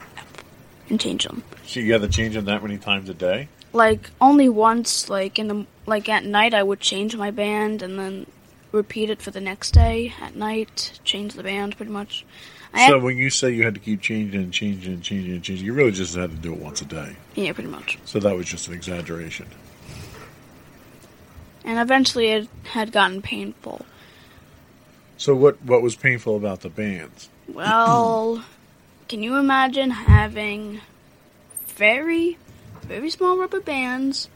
and 0.89 0.99
change 0.99 1.23
them. 1.23 1.43
So 1.65 1.79
you 1.79 1.93
had 1.93 2.01
to 2.01 2.07
change 2.07 2.35
them 2.35 2.45
that 2.45 2.61
many 2.61 2.77
times 2.77 3.09
a 3.09 3.13
day? 3.13 3.47
Like 3.71 4.09
only 4.19 4.49
once, 4.49 5.09
like 5.09 5.39
in 5.39 5.47
the 5.47 5.65
like 5.85 6.09
at 6.09 6.25
night, 6.25 6.53
I 6.53 6.63
would 6.63 6.79
change 6.79 7.15
my 7.15 7.31
band 7.31 7.81
and 7.81 7.97
then 7.97 8.25
repeat 8.73 9.09
it 9.09 9.21
for 9.21 9.31
the 9.31 9.39
next 9.39 9.71
day 9.71 10.13
at 10.19 10.35
night. 10.35 10.99
Change 11.05 11.35
the 11.35 11.43
band 11.43 11.77
pretty 11.77 11.91
much. 11.91 12.25
I 12.73 12.87
so 12.87 12.95
had, 12.95 13.03
when 13.03 13.17
you 13.17 13.29
say 13.29 13.51
you 13.51 13.63
had 13.63 13.75
to 13.75 13.79
keep 13.79 14.01
changing 14.01 14.41
and 14.41 14.51
changing 14.51 14.93
and 14.93 15.03
changing 15.03 15.33
and 15.33 15.43
changing, 15.43 15.65
you 15.65 15.73
really 15.73 15.91
just 15.91 16.15
had 16.15 16.31
to 16.31 16.35
do 16.35 16.51
it 16.51 16.59
once 16.59 16.81
a 16.81 16.85
day. 16.85 17.15
yeah, 17.35 17.53
pretty 17.53 17.69
much. 17.69 17.99
So 18.03 18.19
that 18.19 18.35
was 18.35 18.47
just 18.47 18.67
an 18.67 18.73
exaggeration. 18.73 19.47
And 21.63 21.79
eventually, 21.79 22.27
it 22.29 22.49
had 22.63 22.91
gotten 22.91 23.21
painful. 23.21 23.85
So 25.17 25.33
what 25.33 25.63
what 25.63 25.81
was 25.81 25.95
painful 25.95 26.35
about 26.35 26.61
the 26.61 26.69
bands? 26.69 27.29
Well, 27.45 28.43
can 29.09 29.21
you 29.21 29.35
imagine 29.35 29.91
having 29.91 30.79
very, 31.67 32.37
very 32.83 33.09
small 33.09 33.37
rubber 33.37 33.59
bands 33.59 34.29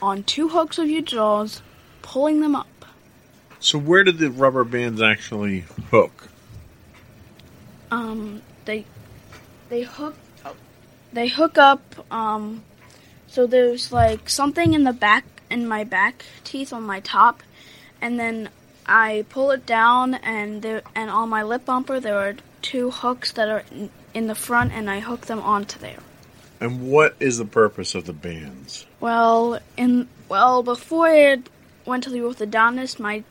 on 0.00 0.22
two 0.22 0.48
hooks 0.48 0.78
of 0.78 0.88
your 0.88 1.02
jaws, 1.02 1.62
pulling 2.00 2.40
them 2.40 2.54
up? 2.54 2.77
So 3.60 3.78
where 3.78 4.04
did 4.04 4.18
the 4.18 4.30
rubber 4.30 4.64
bands 4.64 5.02
actually 5.02 5.64
hook? 5.90 6.28
Um, 7.90 8.42
they 8.64 8.84
they 9.68 9.82
hook 9.82 10.14
they 11.12 11.28
hook 11.28 11.58
up. 11.58 11.82
Um, 12.12 12.62
so 13.26 13.46
there's 13.46 13.92
like 13.92 14.28
something 14.28 14.74
in 14.74 14.84
the 14.84 14.92
back 14.92 15.24
in 15.50 15.66
my 15.66 15.84
back 15.84 16.24
teeth 16.44 16.72
on 16.72 16.82
my 16.82 17.00
top, 17.00 17.42
and 18.00 18.18
then 18.18 18.50
I 18.86 19.24
pull 19.28 19.50
it 19.50 19.66
down, 19.66 20.14
and 20.14 20.62
there 20.62 20.82
and 20.94 21.10
on 21.10 21.28
my 21.28 21.42
lip 21.42 21.64
bumper 21.64 22.00
there 22.00 22.18
are 22.18 22.34
two 22.62 22.90
hooks 22.90 23.32
that 23.32 23.48
are 23.48 23.64
in, 23.70 23.90
in 24.14 24.26
the 24.26 24.34
front, 24.34 24.72
and 24.72 24.88
I 24.90 25.00
hook 25.00 25.26
them 25.26 25.40
onto 25.40 25.78
there. 25.78 25.98
And 26.60 26.90
what 26.90 27.14
is 27.20 27.38
the 27.38 27.44
purpose 27.44 27.94
of 27.94 28.04
the 28.04 28.12
bands? 28.12 28.86
Well, 29.00 29.60
in 29.76 30.08
well 30.28 30.62
before 30.62 31.06
I 31.06 31.38
went 31.84 32.04
to 32.04 32.10
the 32.10 32.20
orthodontist, 32.20 32.98
my 32.98 33.24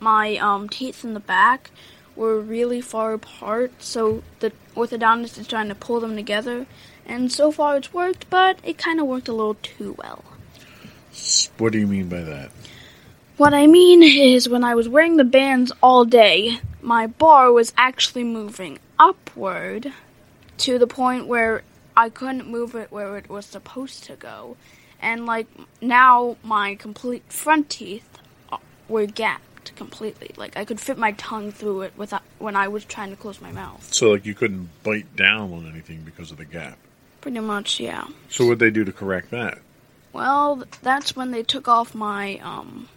my 0.00 0.36
um, 0.36 0.68
teeth 0.68 1.04
in 1.04 1.14
the 1.14 1.20
back 1.20 1.70
were 2.14 2.40
really 2.40 2.80
far 2.80 3.12
apart, 3.12 3.72
so 3.78 4.22
the 4.40 4.52
orthodontist 4.74 5.38
is 5.38 5.46
trying 5.46 5.68
to 5.68 5.74
pull 5.74 6.00
them 6.00 6.16
together. 6.16 6.66
And 7.04 7.30
so 7.30 7.52
far 7.52 7.76
it's 7.76 7.92
worked, 7.92 8.28
but 8.30 8.58
it 8.64 8.78
kind 8.78 9.00
of 9.00 9.06
worked 9.06 9.28
a 9.28 9.32
little 9.32 9.54
too 9.54 9.94
well. 9.98 10.24
What 11.58 11.72
do 11.72 11.78
you 11.78 11.86
mean 11.86 12.08
by 12.08 12.22
that? 12.22 12.50
What 13.36 13.52
I 13.52 13.66
mean 13.66 14.02
is, 14.02 14.48
when 14.48 14.64
I 14.64 14.74
was 14.74 14.88
wearing 14.88 15.18
the 15.18 15.24
bands 15.24 15.70
all 15.82 16.04
day, 16.04 16.58
my 16.80 17.06
bar 17.06 17.52
was 17.52 17.72
actually 17.76 18.24
moving 18.24 18.78
upward 18.98 19.92
to 20.58 20.78
the 20.78 20.86
point 20.86 21.26
where 21.26 21.62
I 21.96 22.08
couldn't 22.08 22.48
move 22.48 22.74
it 22.74 22.90
where 22.90 23.16
it 23.18 23.28
was 23.28 23.44
supposed 23.44 24.04
to 24.04 24.16
go. 24.16 24.56
And, 25.00 25.26
like, 25.26 25.46
now 25.82 26.36
my 26.42 26.74
complete 26.76 27.30
front 27.30 27.68
teeth 27.68 28.08
uh, 28.50 28.56
were 28.88 29.06
gapped 29.06 29.55
completely. 29.74 30.32
Like, 30.36 30.56
I 30.56 30.64
could 30.64 30.80
fit 30.80 30.98
my 30.98 31.12
tongue 31.12 31.50
through 31.50 31.82
it 31.82 31.92
without, 31.96 32.22
when 32.38 32.54
I 32.54 32.68
was 32.68 32.84
trying 32.84 33.10
to 33.10 33.16
close 33.16 33.40
my 33.40 33.52
mouth. 33.52 33.92
So 33.92 34.10
like 34.10 34.26
you 34.26 34.34
couldn't 34.34 34.68
bite 34.82 35.16
down 35.16 35.52
on 35.52 35.68
anything 35.68 36.02
because 36.02 36.30
of 36.30 36.36
the 36.36 36.44
gap. 36.44 36.78
Pretty 37.20 37.40
much, 37.40 37.80
yeah. 37.80 38.06
So 38.28 38.46
what 38.46 38.58
they 38.58 38.70
do 38.70 38.84
to 38.84 38.92
correct 38.92 39.30
that? 39.30 39.58
Well, 40.12 40.62
that's 40.82 41.16
when 41.16 41.30
they 41.30 41.42
took 41.42 41.68
off 41.68 41.94
my 41.94 42.38
um 42.38 42.88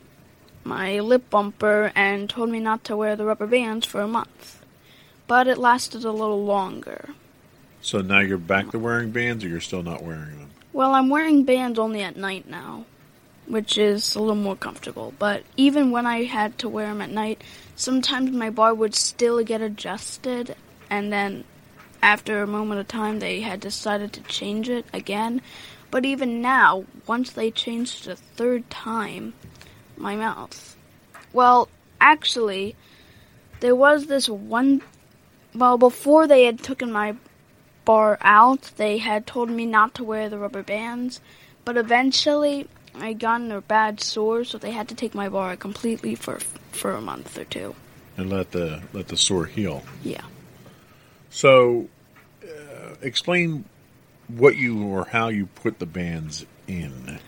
my 0.63 0.99
lip 0.99 1.29
bumper 1.29 1.91
and 1.95 2.29
told 2.29 2.49
me 2.49 2.59
not 2.59 2.83
to 2.85 2.95
wear 2.95 3.15
the 3.15 3.25
rubber 3.25 3.47
bands 3.47 3.85
for 3.85 4.01
a 4.01 4.07
month. 4.07 4.63
But 5.27 5.47
it 5.47 5.57
lasted 5.57 6.05
a 6.05 6.11
little 6.11 6.43
longer. 6.45 7.09
So 7.81 8.01
now 8.01 8.19
you're 8.19 8.38
back 8.38 8.71
to 8.71 8.79
wearing 8.79 9.11
bands, 9.11 9.43
or 9.43 9.47
you're 9.47 9.61
still 9.61 9.83
not 9.83 10.03
wearing 10.03 10.38
them? 10.38 10.49
Well, 10.73 10.93
I'm 10.93 11.09
wearing 11.09 11.43
bands 11.43 11.79
only 11.79 12.01
at 12.01 12.17
night 12.17 12.47
now, 12.47 12.85
which 13.49 13.77
is 13.77 14.15
a 14.15 14.19
little 14.19 14.35
more 14.35 14.55
comfortable. 14.55 15.13
But 15.19 15.43
even 15.57 15.91
when 15.91 16.05
I 16.05 16.23
had 16.23 16.57
to 16.59 16.69
wear 16.69 16.87
them 16.87 17.01
at 17.01 17.09
night, 17.09 17.43
sometimes 17.75 18.31
my 18.31 18.49
bar 18.49 18.73
would 18.73 18.95
still 18.95 19.43
get 19.43 19.61
adjusted, 19.61 20.55
and 20.89 21.11
then 21.11 21.43
after 22.01 22.41
a 22.41 22.47
moment 22.47 22.79
of 22.79 22.87
time, 22.87 23.19
they 23.19 23.41
had 23.41 23.59
decided 23.59 24.13
to 24.13 24.21
change 24.21 24.69
it 24.69 24.85
again. 24.93 25.41
But 25.91 26.05
even 26.05 26.41
now, 26.41 26.85
once 27.07 27.31
they 27.31 27.49
changed 27.49 28.07
a 28.07 28.15
third 28.15 28.69
time, 28.69 29.33
my 29.97 30.15
mouth. 30.15 30.77
Well, 31.33 31.67
actually, 31.99 32.75
there 33.59 33.75
was 33.75 34.05
this 34.05 34.29
one. 34.29 34.83
Well, 35.53 35.77
before 35.77 36.27
they 36.27 36.45
had 36.45 36.61
taken 36.61 36.91
my 36.91 37.15
bar 37.83 38.19
out, 38.21 38.71
they 38.77 38.99
had 38.99 39.25
told 39.25 39.49
me 39.49 39.65
not 39.65 39.95
to 39.95 40.03
wear 40.03 40.29
the 40.29 40.37
rubber 40.37 40.63
bands. 40.63 41.19
But 41.65 41.75
eventually, 41.75 42.67
I 42.96 43.13
got 43.13 43.41
in 43.41 43.51
a 43.51 43.62
bad 43.62 44.01
sore, 44.01 44.43
so 44.43 44.58
they 44.58 44.72
had 44.72 44.89
to 44.89 44.96
take 44.96 45.13
my 45.13 45.29
bar 45.29 45.55
completely 45.55 46.15
for 46.15 46.39
for 46.72 46.91
a 46.91 47.01
month 47.01 47.38
or 47.38 47.46
two. 47.46 47.75
And 48.17 48.29
let 48.29 48.51
the 48.51 48.81
let 48.93 49.08
the 49.08 49.17
sore 49.17 49.46
heal. 49.46 49.84
Yeah. 50.03 50.22
So, 51.29 51.88
uh, 52.43 52.96
explain 53.01 53.65
what 54.27 54.55
you 54.58 54.84
or 54.84 55.05
how 55.05 55.29
you 55.29 55.46
put 55.48 55.79
the 55.79 55.86
bands 55.86 56.46
in. 56.67 57.19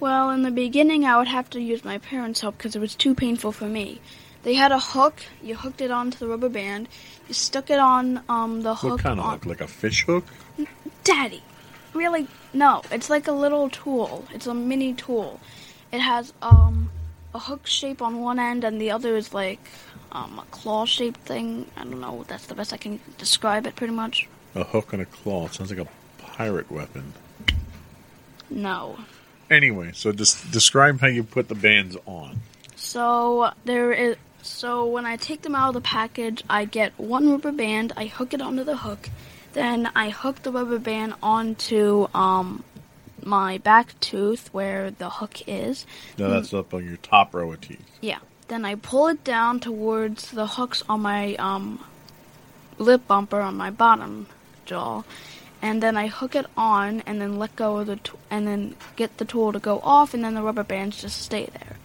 Well, 0.00 0.30
in 0.30 0.42
the 0.42 0.50
beginning, 0.50 1.04
I 1.04 1.18
would 1.18 1.28
have 1.28 1.50
to 1.50 1.60
use 1.60 1.84
my 1.84 1.98
parents' 1.98 2.40
help 2.40 2.56
because 2.56 2.76
it 2.76 2.80
was 2.80 2.94
too 2.94 3.14
painful 3.14 3.50
for 3.52 3.66
me. 3.66 4.00
They 4.44 4.54
had 4.54 4.70
a 4.70 4.78
hook. 4.78 5.22
You 5.42 5.56
hooked 5.56 5.80
it 5.80 5.90
onto 5.90 6.18
the 6.18 6.28
rubber 6.28 6.48
band. 6.48 6.88
You 7.26 7.34
stuck 7.34 7.70
it 7.70 7.80
on 7.80 8.22
um, 8.28 8.62
the 8.62 8.76
hook. 8.76 8.92
What 8.92 9.00
kind 9.00 9.18
of 9.18 9.26
on- 9.26 9.32
hook? 9.32 9.46
Like 9.46 9.60
a 9.60 9.66
fish 9.66 10.04
hook? 10.04 10.24
Daddy, 11.04 11.42
really? 11.94 12.26
No, 12.52 12.82
it's 12.90 13.10
like 13.10 13.28
a 13.28 13.32
little 13.32 13.70
tool. 13.70 14.24
It's 14.32 14.46
a 14.46 14.54
mini 14.54 14.94
tool. 14.94 15.40
It 15.92 16.00
has 16.00 16.32
um 16.42 16.90
a 17.34 17.38
hook 17.38 17.66
shape 17.66 18.02
on 18.02 18.20
one 18.20 18.38
end, 18.38 18.64
and 18.64 18.80
the 18.80 18.90
other 18.90 19.16
is 19.16 19.34
like 19.34 19.60
um 20.12 20.38
a 20.38 20.46
claw 20.50 20.84
shaped 20.84 21.20
thing. 21.20 21.66
I 21.76 21.84
don't 21.84 22.00
know. 22.00 22.24
That's 22.28 22.46
the 22.46 22.54
best 22.54 22.72
I 22.72 22.76
can 22.76 23.00
describe 23.18 23.66
it. 23.66 23.76
Pretty 23.76 23.92
much. 23.92 24.28
A 24.54 24.64
hook 24.64 24.92
and 24.92 25.02
a 25.02 25.06
claw. 25.06 25.46
It 25.46 25.54
sounds 25.54 25.70
like 25.70 25.80
a 25.80 25.88
pirate 26.18 26.70
weapon. 26.70 27.12
No. 28.50 28.96
Anyway, 29.50 29.92
so 29.94 30.12
just 30.12 30.50
describe 30.50 31.00
how 31.00 31.06
you 31.06 31.24
put 31.24 31.48
the 31.48 31.54
bands 31.54 31.96
on. 32.06 32.40
So 32.76 33.50
there 33.64 33.92
is. 33.92 34.16
So 34.42 34.86
when 34.86 35.04
I 35.04 35.16
take 35.16 35.42
them 35.42 35.54
out 35.54 35.68
of 35.68 35.74
the 35.74 35.80
package, 35.80 36.44
I 36.48 36.64
get 36.64 36.98
one 36.98 37.30
rubber 37.30 37.52
band. 37.52 37.92
I 37.96 38.06
hook 38.06 38.32
it 38.32 38.40
onto 38.40 38.64
the 38.64 38.76
hook. 38.76 39.10
Then 39.52 39.90
I 39.94 40.10
hook 40.10 40.42
the 40.42 40.52
rubber 40.52 40.78
band 40.78 41.14
onto 41.22 42.08
um 42.14 42.64
my 43.24 43.58
back 43.58 43.98
tooth 44.00 44.48
where 44.52 44.90
the 44.90 45.10
hook 45.10 45.42
is. 45.46 45.84
Now 46.16 46.28
that's 46.28 46.54
up 46.54 46.72
on 46.72 46.86
your 46.86 46.96
top 46.98 47.34
row 47.34 47.52
of 47.52 47.60
teeth. 47.60 47.84
Yeah. 48.00 48.18
Then 48.46 48.64
I 48.64 48.76
pull 48.76 49.08
it 49.08 49.24
down 49.24 49.60
towards 49.60 50.30
the 50.30 50.46
hooks 50.46 50.82
on 50.88 51.02
my 51.02 51.34
um, 51.34 51.84
lip 52.78 53.06
bumper 53.06 53.40
on 53.40 53.56
my 53.56 53.68
bottom 53.70 54.26
jaw, 54.64 55.02
and 55.60 55.82
then 55.82 55.98
I 55.98 56.06
hook 56.06 56.34
it 56.34 56.46
on, 56.56 57.02
and 57.04 57.20
then 57.20 57.38
let 57.38 57.54
go 57.56 57.76
of 57.76 57.88
the, 57.88 57.96
t- 57.96 58.12
and 58.30 58.46
then 58.46 58.74
get 58.96 59.18
the 59.18 59.26
tool 59.26 59.52
to 59.52 59.58
go 59.58 59.80
off, 59.80 60.14
and 60.14 60.24
then 60.24 60.32
the 60.32 60.40
rubber 60.40 60.64
bands 60.64 61.02
just 61.02 61.20
stay 61.20 61.50
there. 61.52 61.76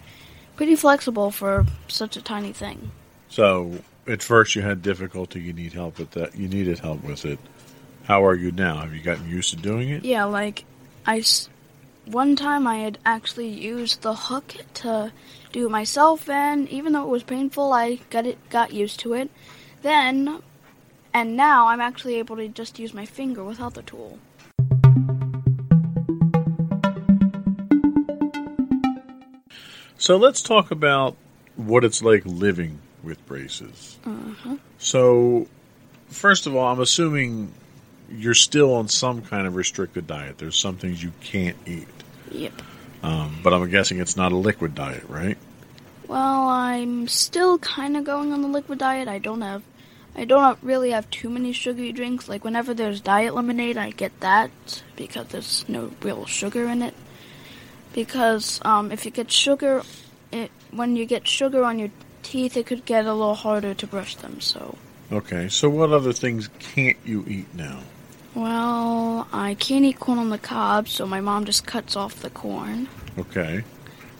pretty 0.56 0.76
flexible 0.76 1.30
for 1.30 1.66
such 1.88 2.16
a 2.16 2.22
tiny 2.22 2.52
thing. 2.52 2.90
So 3.28 3.80
at 4.06 4.22
first 4.22 4.54
you 4.54 4.62
had 4.62 4.82
difficulty. 4.82 5.40
You 5.40 5.52
need 5.52 5.72
help 5.72 5.98
with 5.98 6.12
that. 6.12 6.34
You 6.34 6.48
needed 6.48 6.78
help 6.78 7.02
with 7.04 7.24
it. 7.24 7.38
How 8.04 8.24
are 8.24 8.34
you 8.34 8.52
now? 8.52 8.80
Have 8.80 8.94
you 8.94 9.00
gotten 9.02 9.28
used 9.28 9.50
to 9.50 9.56
doing 9.56 9.88
it? 9.88 10.04
Yeah, 10.04 10.24
like 10.24 10.64
I 11.06 11.18
s- 11.20 11.48
one 12.04 12.36
time 12.36 12.66
I 12.66 12.76
had 12.78 12.98
actually 13.06 13.48
used 13.48 14.02
the 14.02 14.14
hook 14.14 14.54
to 14.74 15.10
do 15.52 15.66
it 15.66 15.70
myself, 15.70 16.28
and 16.28 16.68
even 16.68 16.92
though 16.92 17.04
it 17.04 17.08
was 17.08 17.22
painful, 17.22 17.72
I 17.72 18.00
got 18.10 18.26
it 18.26 18.38
got 18.50 18.74
used 18.74 19.00
to 19.00 19.14
it. 19.14 19.30
Then, 19.80 20.42
and 21.14 21.36
now 21.36 21.68
I'm 21.68 21.80
actually 21.80 22.16
able 22.16 22.36
to 22.36 22.48
just 22.48 22.78
use 22.78 22.92
my 22.92 23.06
finger 23.06 23.42
without 23.42 23.72
the 23.74 23.82
tool. 23.82 24.18
So 29.96 30.18
let's 30.18 30.42
talk 30.42 30.70
about 30.70 31.16
what 31.56 31.84
it's 31.84 32.02
like 32.02 32.22
living 32.26 32.80
with 33.02 33.24
braces. 33.26 33.98
Uh-huh. 34.04 34.56
So, 34.78 35.46
first 36.08 36.46
of 36.46 36.54
all, 36.54 36.70
I'm 36.70 36.80
assuming 36.80 37.52
you're 38.10 38.34
still 38.34 38.74
on 38.74 38.88
some 38.88 39.22
kind 39.22 39.46
of 39.46 39.56
restricted 39.56 40.06
diet. 40.06 40.38
There's 40.38 40.56
some 40.56 40.76
things 40.76 41.02
you 41.02 41.12
can't 41.20 41.56
eat. 41.66 41.88
Yep. 42.30 42.62
Um, 43.02 43.38
but 43.42 43.52
I'm 43.52 43.68
guessing 43.70 44.00
it's 44.00 44.16
not 44.16 44.32
a 44.32 44.36
liquid 44.36 44.74
diet, 44.74 45.04
right? 45.08 45.36
Well, 46.08 46.48
I'm 46.48 47.08
still 47.08 47.58
kind 47.58 47.96
of 47.96 48.04
going 48.04 48.32
on 48.32 48.42
the 48.42 48.48
liquid 48.48 48.78
diet. 48.78 49.08
I 49.08 49.18
don't 49.18 49.40
have, 49.40 49.62
I 50.16 50.24
don't 50.24 50.58
really 50.62 50.90
have 50.90 51.08
too 51.10 51.28
many 51.28 51.52
sugary 51.52 51.92
drinks. 51.92 52.28
Like 52.28 52.44
whenever 52.44 52.74
there's 52.74 53.00
diet 53.00 53.34
lemonade, 53.34 53.76
I 53.76 53.90
get 53.90 54.18
that 54.20 54.50
because 54.96 55.28
there's 55.28 55.68
no 55.68 55.92
real 56.02 56.26
sugar 56.26 56.66
in 56.66 56.82
it. 56.82 56.94
Because 57.92 58.60
um, 58.64 58.90
if 58.90 59.04
you 59.04 59.10
get 59.10 59.30
sugar, 59.30 59.82
it 60.32 60.50
when 60.70 60.96
you 60.96 61.06
get 61.06 61.28
sugar 61.28 61.64
on 61.64 61.78
your 61.78 61.90
teeth, 62.22 62.56
it 62.56 62.66
could 62.66 62.84
get 62.84 63.06
a 63.06 63.12
little 63.12 63.34
harder 63.34 63.74
to 63.74 63.86
brush 63.86 64.16
them. 64.16 64.40
So, 64.40 64.76
Okay, 65.12 65.48
so 65.48 65.68
what 65.68 65.92
other 65.92 66.12
things 66.12 66.48
can't 66.58 66.96
you 67.04 67.24
eat 67.28 67.54
now? 67.54 67.80
Well, 68.34 69.26
I 69.32 69.54
can't 69.54 69.84
eat 69.84 69.98
corn 70.00 70.18
on 70.18 70.28
the 70.30 70.38
cob, 70.38 70.88
so 70.88 71.06
my 71.06 71.20
mom 71.20 71.44
just 71.44 71.66
cuts 71.66 71.96
off 71.96 72.20
the 72.20 72.30
corn. 72.30 72.88
Okay. 73.18 73.64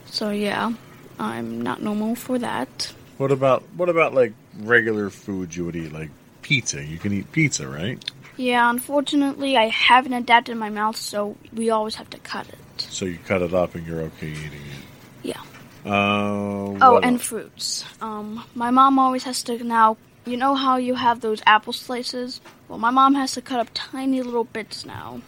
So 0.05 0.29
yeah, 0.29 0.73
I'm 1.19 1.61
not 1.61 1.81
normal 1.81 2.15
for 2.15 2.39
that. 2.39 2.93
What 3.17 3.31
about 3.31 3.63
what 3.75 3.89
about 3.89 4.13
like 4.13 4.33
regular 4.59 5.09
food 5.09 5.55
you 5.55 5.65
would 5.65 5.75
eat, 5.75 5.91
like 5.91 6.09
pizza? 6.41 6.83
You 6.83 6.97
can 6.97 7.13
eat 7.13 7.31
pizza, 7.31 7.67
right? 7.67 8.03
Yeah, 8.37 8.69
unfortunately, 8.69 9.55
I 9.55 9.67
haven't 9.69 10.13
adapted 10.13 10.57
my 10.57 10.69
mouth, 10.69 10.97
so 10.97 11.37
we 11.53 11.69
always 11.69 11.95
have 11.95 12.09
to 12.09 12.19
cut 12.19 12.47
it. 12.49 12.81
So 12.81 13.05
you 13.05 13.17
cut 13.25 13.41
it 13.41 13.53
up 13.53 13.75
and 13.75 13.87
you're 13.87 14.01
okay 14.01 14.27
eating 14.27 14.51
it. 14.51 14.83
Yeah. 15.23 15.41
Uh, 15.85 16.75
Oh, 16.81 16.99
and 17.01 17.15
else? 17.15 17.21
fruits. 17.23 17.85
Um, 18.01 18.43
my 18.53 18.71
mom 18.71 18.99
always 18.99 19.23
has 19.23 19.41
to 19.43 19.63
now. 19.63 19.95
You 20.25 20.37
know 20.37 20.55
how 20.55 20.77
you 20.77 20.95
have 20.95 21.21
those 21.21 21.41
apple 21.45 21.73
slices? 21.73 22.41
Well, 22.67 22.79
my 22.79 22.89
mom 22.89 23.13
has 23.15 23.33
to 23.33 23.41
cut 23.41 23.59
up 23.59 23.69
tiny 23.73 24.21
little 24.21 24.43
bits 24.43 24.85
now. 24.85 25.21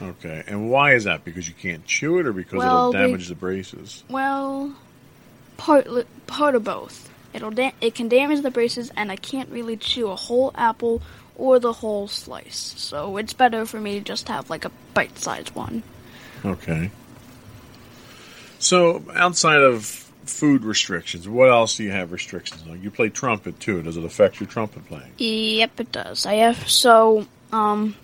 okay, 0.00 0.44
and 0.46 0.70
why 0.70 0.94
is 0.94 1.04
that? 1.04 1.24
Because 1.24 1.48
you 1.48 1.54
can't 1.54 1.84
chew 1.84 2.18
it, 2.18 2.26
or 2.26 2.32
because 2.32 2.58
Well, 2.58 2.90
it'll 2.90 2.92
damage 2.92 3.28
the 3.28 3.34
braces? 3.34 4.04
Well, 4.08 4.74
part 5.56 5.86
part 6.26 6.54
of 6.54 6.64
both. 6.64 7.10
It'll 7.32 7.50
da- 7.50 7.74
it 7.80 7.94
can 7.94 8.08
damage 8.08 8.42
the 8.42 8.50
braces, 8.50 8.90
and 8.96 9.10
I 9.10 9.16
can't 9.16 9.50
really 9.50 9.76
chew 9.76 10.08
a 10.08 10.16
whole 10.16 10.52
apple 10.54 11.02
or 11.36 11.58
the 11.58 11.72
whole 11.74 12.06
slice. 12.06 12.74
So 12.76 13.16
it's 13.16 13.32
better 13.32 13.64
for 13.66 13.80
me 13.80 13.98
to 13.98 14.04
just 14.04 14.28
have 14.28 14.48
like 14.50 14.64
a 14.64 14.70
bite-sized 14.94 15.54
one. 15.54 15.82
Okay. 16.44 16.90
So 18.58 19.02
outside 19.14 19.60
of 19.62 20.09
food 20.30 20.64
restrictions, 20.64 21.28
what 21.28 21.50
else 21.50 21.76
do 21.76 21.84
you 21.84 21.90
have 21.90 22.12
restrictions 22.12 22.62
on? 22.68 22.80
You 22.82 22.90
play 22.90 23.08
trumpet 23.08 23.60
too. 23.60 23.82
Does 23.82 23.96
it 23.96 24.04
affect 24.04 24.40
your 24.40 24.48
trumpet 24.48 24.86
playing? 24.86 25.12
Yep, 25.18 25.80
it 25.80 25.92
does. 25.92 26.26
I 26.26 26.34
have 26.34 26.68
so 26.68 27.26
um 27.52 27.96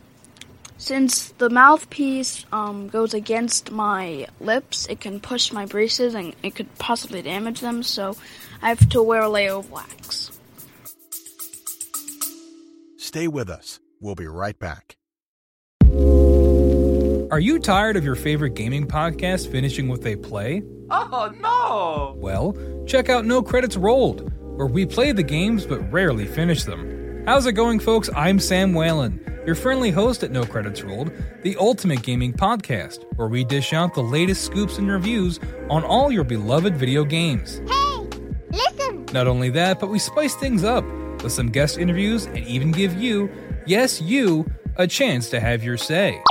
since 0.78 1.30
the 1.30 1.48
mouthpiece 1.48 2.44
um 2.52 2.88
goes 2.88 3.14
against 3.14 3.70
my 3.70 4.26
lips, 4.40 4.86
it 4.86 5.00
can 5.00 5.20
push 5.20 5.52
my 5.52 5.66
braces 5.66 6.14
and 6.14 6.34
it 6.42 6.54
could 6.54 6.76
possibly 6.78 7.22
damage 7.22 7.60
them. 7.60 7.82
So 7.82 8.16
I 8.62 8.68
have 8.68 8.88
to 8.90 9.02
wear 9.02 9.22
a 9.22 9.28
layer 9.28 9.54
of 9.54 9.70
wax. 9.70 10.30
Stay 12.98 13.28
with 13.28 13.48
us. 13.48 13.80
We'll 14.00 14.14
be 14.14 14.26
right 14.26 14.58
back. 14.58 14.96
Are 17.30 17.40
you 17.40 17.58
tired 17.58 17.96
of 17.96 18.04
your 18.04 18.14
favorite 18.14 18.54
gaming 18.54 18.86
podcast 18.86 19.50
finishing 19.50 19.88
with 19.88 20.06
a 20.06 20.14
play? 20.14 20.62
Oh 20.90 21.32
no! 21.40 22.14
Well, 22.20 22.56
check 22.86 23.08
out 23.08 23.24
No 23.24 23.42
Credits 23.42 23.76
Rolled, 23.76 24.30
where 24.56 24.68
we 24.68 24.86
play 24.86 25.10
the 25.10 25.24
games 25.24 25.66
but 25.66 25.80
rarely 25.92 26.24
finish 26.24 26.62
them. 26.62 27.24
How's 27.26 27.46
it 27.46 27.52
going, 27.54 27.80
folks? 27.80 28.08
I'm 28.14 28.38
Sam 28.38 28.74
Whalen, 28.74 29.20
your 29.44 29.56
friendly 29.56 29.90
host 29.90 30.22
at 30.22 30.30
No 30.30 30.44
Credits 30.44 30.82
Rolled, 30.82 31.10
the 31.42 31.56
ultimate 31.58 32.02
gaming 32.02 32.32
podcast, 32.32 33.04
where 33.16 33.28
we 33.28 33.42
dish 33.42 33.72
out 33.72 33.94
the 33.94 34.02
latest 34.02 34.44
scoops 34.44 34.78
and 34.78 34.88
reviews 34.88 35.40
on 35.68 35.82
all 35.82 36.12
your 36.12 36.24
beloved 36.24 36.76
video 36.76 37.02
games. 37.04 37.60
Hey, 37.66 38.08
listen! 38.50 39.04
Not 39.12 39.26
only 39.26 39.50
that, 39.50 39.80
but 39.80 39.90
we 39.90 39.98
spice 39.98 40.36
things 40.36 40.62
up 40.62 40.84
with 41.24 41.32
some 41.32 41.48
guest 41.48 41.76
interviews 41.76 42.26
and 42.26 42.38
even 42.46 42.70
give 42.70 42.94
you, 42.94 43.28
yes, 43.66 44.00
you, 44.00 44.48
a 44.76 44.86
chance 44.86 45.28
to 45.30 45.40
have 45.40 45.64
your 45.64 45.76
say. 45.76 46.22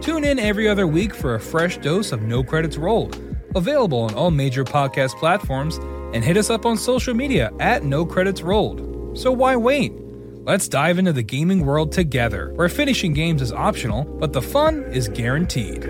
Tune 0.00 0.24
in 0.24 0.38
every 0.38 0.68
other 0.68 0.86
week 0.86 1.14
for 1.14 1.34
a 1.34 1.40
fresh 1.40 1.78
dose 1.78 2.12
of 2.12 2.22
No 2.22 2.44
Credits 2.44 2.76
Rolled, 2.76 3.20
available 3.54 4.00
on 4.00 4.14
all 4.14 4.30
major 4.30 4.64
podcast 4.64 5.18
platforms, 5.18 5.78
and 6.14 6.22
hit 6.22 6.36
us 6.36 6.50
up 6.50 6.64
on 6.64 6.76
social 6.76 7.14
media 7.14 7.52
at 7.58 7.84
No 7.84 8.06
Credits 8.06 8.42
Rolled. 8.42 9.18
So 9.18 9.32
why 9.32 9.56
wait? 9.56 9.92
Let's 10.44 10.68
dive 10.68 10.98
into 10.98 11.12
the 11.12 11.22
gaming 11.24 11.66
world 11.66 11.90
together, 11.90 12.52
where 12.54 12.68
finishing 12.68 13.14
games 13.14 13.42
is 13.42 13.52
optional, 13.52 14.04
but 14.04 14.32
the 14.32 14.42
fun 14.42 14.84
is 14.92 15.08
guaranteed. 15.08 15.82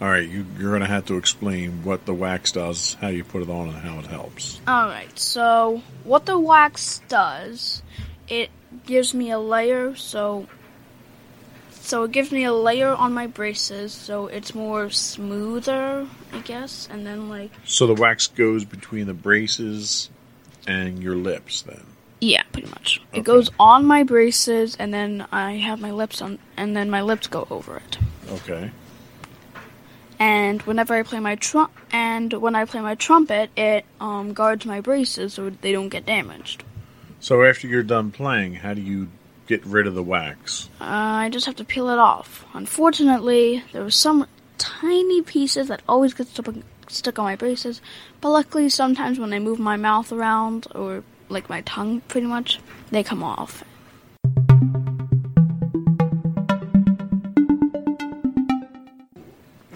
All 0.00 0.08
right, 0.08 0.28
you, 0.28 0.46
you're 0.58 0.70
going 0.70 0.80
to 0.82 0.86
have 0.86 1.06
to 1.06 1.16
explain 1.16 1.82
what 1.82 2.06
the 2.06 2.14
wax 2.14 2.52
does, 2.52 2.94
how 3.00 3.08
you 3.08 3.24
put 3.24 3.42
it 3.42 3.50
on, 3.50 3.68
and 3.68 3.76
how 3.78 3.98
it 3.98 4.06
helps. 4.06 4.60
Alright, 4.68 5.18
so 5.18 5.82
what 6.04 6.24
the 6.24 6.38
wax 6.38 7.00
does, 7.08 7.82
it 8.28 8.50
gives 8.86 9.12
me 9.12 9.30
a 9.30 9.38
layer, 9.40 9.96
so 9.96 10.46
so 11.70 12.04
it 12.04 12.12
gives 12.12 12.30
me 12.30 12.44
a 12.44 12.52
layer 12.52 12.90
on 12.94 13.14
my 13.14 13.26
braces, 13.26 13.92
so 13.94 14.26
it's 14.26 14.54
more 14.54 14.90
smoother, 14.90 16.06
I 16.32 16.40
guess, 16.40 16.86
and 16.90 17.06
then 17.06 17.28
like 17.30 17.50
So 17.64 17.86
the 17.86 17.94
wax 17.94 18.26
goes 18.28 18.64
between 18.64 19.06
the 19.06 19.14
braces 19.14 20.10
and 20.66 21.02
your 21.02 21.16
lips, 21.16 21.62
then. 21.62 21.80
yeah, 22.20 22.42
pretty 22.52 22.68
much. 22.68 23.00
Okay. 23.10 23.20
It 23.20 23.24
goes 23.24 23.50
on 23.58 23.84
my 23.86 24.02
braces, 24.04 24.76
and 24.76 24.92
then 24.94 25.26
I 25.32 25.52
have 25.56 25.80
my 25.80 25.90
lips 25.90 26.20
on, 26.22 26.38
and 26.56 26.76
then 26.76 26.88
my 26.90 27.00
lips 27.02 27.26
go 27.26 27.48
over 27.50 27.78
it. 27.78 27.98
Okay. 28.30 28.70
And 30.18 30.60
whenever 30.62 30.94
I 30.94 31.02
play 31.02 31.20
my 31.20 31.36
trum, 31.36 31.70
and 31.92 32.32
when 32.32 32.54
I 32.54 32.64
play 32.64 32.80
my 32.80 32.96
trumpet, 32.96 33.50
it 33.56 33.84
um, 34.00 34.32
guards 34.32 34.66
my 34.66 34.80
braces 34.80 35.34
so 35.34 35.50
they 35.50 35.72
don't 35.72 35.88
get 35.88 36.06
damaged. 36.06 36.64
So 37.20 37.44
after 37.44 37.68
you're 37.68 37.82
done 37.82 38.10
playing, 38.10 38.54
how 38.54 38.74
do 38.74 38.80
you 38.80 39.08
get 39.46 39.64
rid 39.64 39.86
of 39.86 39.94
the 39.94 40.02
wax? 40.02 40.68
Uh, 40.80 40.84
I 40.84 41.28
just 41.30 41.46
have 41.46 41.56
to 41.56 41.64
peel 41.64 41.88
it 41.88 41.98
off. 41.98 42.44
Unfortunately, 42.52 43.62
there 43.72 43.82
were 43.82 43.90
some 43.90 44.26
tiny 44.58 45.22
pieces 45.22 45.68
that 45.68 45.82
always 45.88 46.14
get 46.14 46.26
stuck, 46.28 46.54
stuck 46.88 47.18
on 47.18 47.24
my 47.24 47.36
braces, 47.36 47.80
but 48.20 48.30
luckily 48.30 48.68
sometimes 48.68 49.18
when 49.18 49.32
I 49.32 49.38
move 49.38 49.58
my 49.58 49.76
mouth 49.76 50.12
around, 50.12 50.66
or 50.74 51.04
like 51.28 51.48
my 51.48 51.60
tongue 51.62 52.00
pretty 52.02 52.26
much, 52.26 52.60
they 52.90 53.02
come 53.02 53.22
off. 53.22 53.64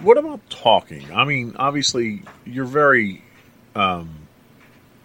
What 0.03 0.17
about 0.17 0.49
talking? 0.49 1.13
I 1.13 1.23
mean, 1.23 1.55
obviously, 1.55 2.21
you're 2.45 2.65
very 2.65 3.21
um, 3.73 4.09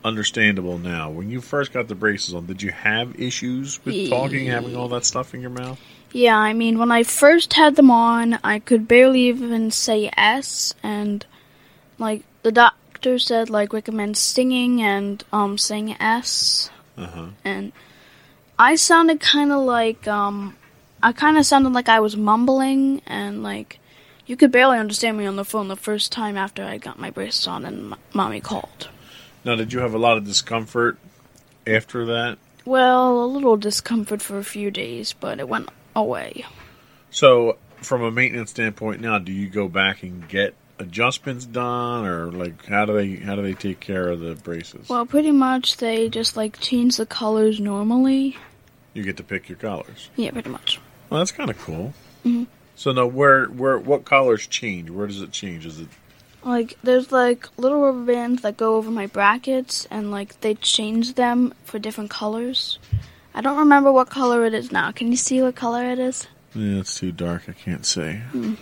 understandable 0.05 0.77
now. 0.79 1.11
When 1.11 1.31
you 1.31 1.41
first 1.41 1.73
got 1.73 1.87
the 1.87 1.95
braces 1.95 2.35
on, 2.35 2.47
did 2.47 2.63
you 2.63 2.73
have 2.73 3.21
issues 3.21 3.85
with 3.85 4.11
talking, 4.11 4.47
having 4.47 4.75
all 4.75 4.89
that 4.89 5.05
stuff 5.05 5.35
in 5.35 5.41
your 5.41 5.51
mouth? 5.51 5.81
Yeah, 6.13 6.37
I 6.37 6.53
mean, 6.53 6.79
when 6.79 6.91
I 6.91 7.05
first 7.05 7.55
had 7.55 7.77
them 7.77 7.93
on, 7.93 8.39
I 8.43 8.59
could 8.59 8.89
barely 8.89 9.23
even 9.29 9.71
say 9.71 10.11
S, 10.17 10.75
and 10.83 11.25
like 11.99 12.25
the 12.43 12.51
doctor 12.51 13.19
said, 13.19 13.51
like 13.51 13.73
recommend 13.73 14.17
singing 14.17 14.83
and 14.83 15.23
um 15.33 15.59
saying 15.59 15.97
S, 16.01 16.71
Uh 16.97 17.07
huh. 17.07 17.27
and 17.45 17.73
I 18.59 18.75
sounded 18.75 19.21
kind 19.21 19.53
of 19.53 19.63
like 19.63 20.09
um 20.09 20.57
I 21.03 21.13
kind 21.13 21.39
of 21.39 21.47
sounded 21.47 21.73
like 21.73 21.89
I 21.89 22.01
was 22.01 22.17
mumbling, 22.17 23.03
and 23.07 23.43
like 23.43 23.79
you 24.29 24.37
could 24.37 24.53
barely 24.53 24.79
understand 24.79 25.19
me 25.19 25.27
on 25.27 25.35
the 25.35 25.45
phone 25.45 25.67
the 25.67 25.75
first 25.77 26.13
time 26.13 26.37
after 26.37 26.63
I 26.63 26.79
got 26.79 26.99
my 27.01 27.11
braces 27.11 27.49
on 27.49 27.65
and 27.65 27.93
m- 27.95 27.99
mommy 28.15 28.41
called. 28.41 28.89
Now, 29.45 29.57
did 29.57 29.73
you 29.73 29.81
have 29.81 29.95
a 29.95 29.99
lot 29.99 30.17
of 30.19 30.25
discomfort 30.25 30.99
after 31.67 32.07
that? 32.07 32.39
Well, 32.65 33.25
a 33.25 33.27
little 33.27 33.57
discomfort 33.57 34.23
for 34.23 34.39
a 34.39 34.45
few 34.45 34.71
days, 34.71 35.15
but 35.19 35.41
it 35.41 35.49
went 35.49 35.71
away. 35.97 36.45
So, 37.11 37.57
from 37.79 38.03
a 38.03 38.11
maintenance 38.11 38.51
standpoint, 38.51 39.01
now 39.01 39.19
do 39.19 39.33
you 39.33 39.49
go 39.49 39.69
back 39.69 40.03
and 40.03 40.29
get 40.29 40.55
adjustments 40.79 41.45
done, 41.45 42.05
or 42.07 42.31
like 42.31 42.67
how 42.67 42.85
do 42.85 42.93
they 42.93 43.17
how 43.17 43.35
do 43.35 43.43
they 43.43 43.55
take 43.55 43.81
care 43.81 44.09
of 44.09 44.21
the 44.21 44.35
braces? 44.37 44.89
Well, 44.89 45.07
pretty 45.07 45.31
much 45.33 45.79
they 45.79 46.09
just 46.09 46.37
like 46.37 46.61
change 46.61 46.97
the 46.99 47.07
colors 47.07 47.59
normally. 47.59 48.37
you 48.95 49.03
get 49.03 49.17
to 49.17 49.23
pick 49.25 49.49
your 49.49 49.59
colors. 49.59 50.11
Yeah, 50.17 50.31
pretty 50.33 50.51
much. 50.51 50.79
Well, 51.09 51.19
that's 51.21 51.33
kind 51.33 51.49
of 51.51 51.59
cool. 51.59 51.95
Mhm. 52.25 52.47
So 52.79 52.93
now, 52.93 53.09
where 53.09 53.47
where 53.47 53.77
what 53.77 54.05
colors 54.05 54.47
change? 54.47 54.89
Where 54.89 55.09
does 55.09 55.21
it 55.21 55.33
change? 55.33 55.67
Is 55.67 55.81
it 55.81 55.89
Like 56.45 56.79
there's 56.81 57.11
like 57.11 57.49
little 57.59 57.81
rubber 57.81 58.05
bands 58.05 58.43
that 58.43 58.57
go 58.57 58.77
over 58.77 58.89
my 58.89 59.09
brackets, 59.09 59.89
and 59.91 60.13
like 60.13 60.41
they 60.43 60.55
change 60.55 61.15
them 61.15 61.55
for 61.65 61.81
different 61.81 62.09
colors. 62.09 62.79
I 63.35 63.41
don't 63.41 63.59
remember 63.59 63.91
what 63.91 64.11
color 64.11 64.45
it 64.45 64.55
is 64.55 64.71
now. 64.71 64.93
Can 64.93 65.09
you 65.09 65.17
see 65.17 65.43
what 65.43 65.57
color 65.57 65.87
it 65.87 65.99
is? 65.99 66.29
Yeah, 66.55 66.79
it's 66.79 66.97
too 66.97 67.11
dark. 67.11 67.49
I 67.49 67.53
can't 67.53 67.85
see. 67.85 68.13
Hmm. 68.13 68.55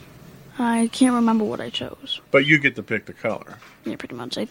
I 0.58 0.88
can't 0.94 1.14
remember 1.14 1.44
what 1.44 1.60
I 1.60 1.68
chose. 1.68 2.22
But 2.30 2.46
you 2.46 2.58
get 2.58 2.74
to 2.76 2.82
pick 2.82 3.04
the 3.04 3.12
color. 3.12 3.58
Yeah, 3.84 3.96
pretty 3.96 4.14
much. 4.14 4.38
I, 4.38 4.48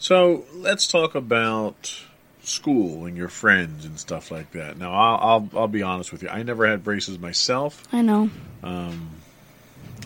So 0.00 0.44
let's 0.54 0.88
talk 0.88 1.14
about 1.14 2.02
school 2.42 3.06
and 3.06 3.16
your 3.16 3.28
friends 3.28 3.84
and 3.84 3.98
stuff 3.98 4.30
like 4.30 4.52
that. 4.52 4.78
Now, 4.78 4.92
I'll 4.92 5.18
I'll, 5.52 5.60
I'll 5.60 5.68
be 5.68 5.82
honest 5.82 6.12
with 6.12 6.22
you. 6.22 6.28
I 6.28 6.42
never 6.42 6.66
had 6.66 6.82
braces 6.84 7.18
myself. 7.18 7.82
I 7.92 8.02
know. 8.02 8.30
Um, 8.62 9.10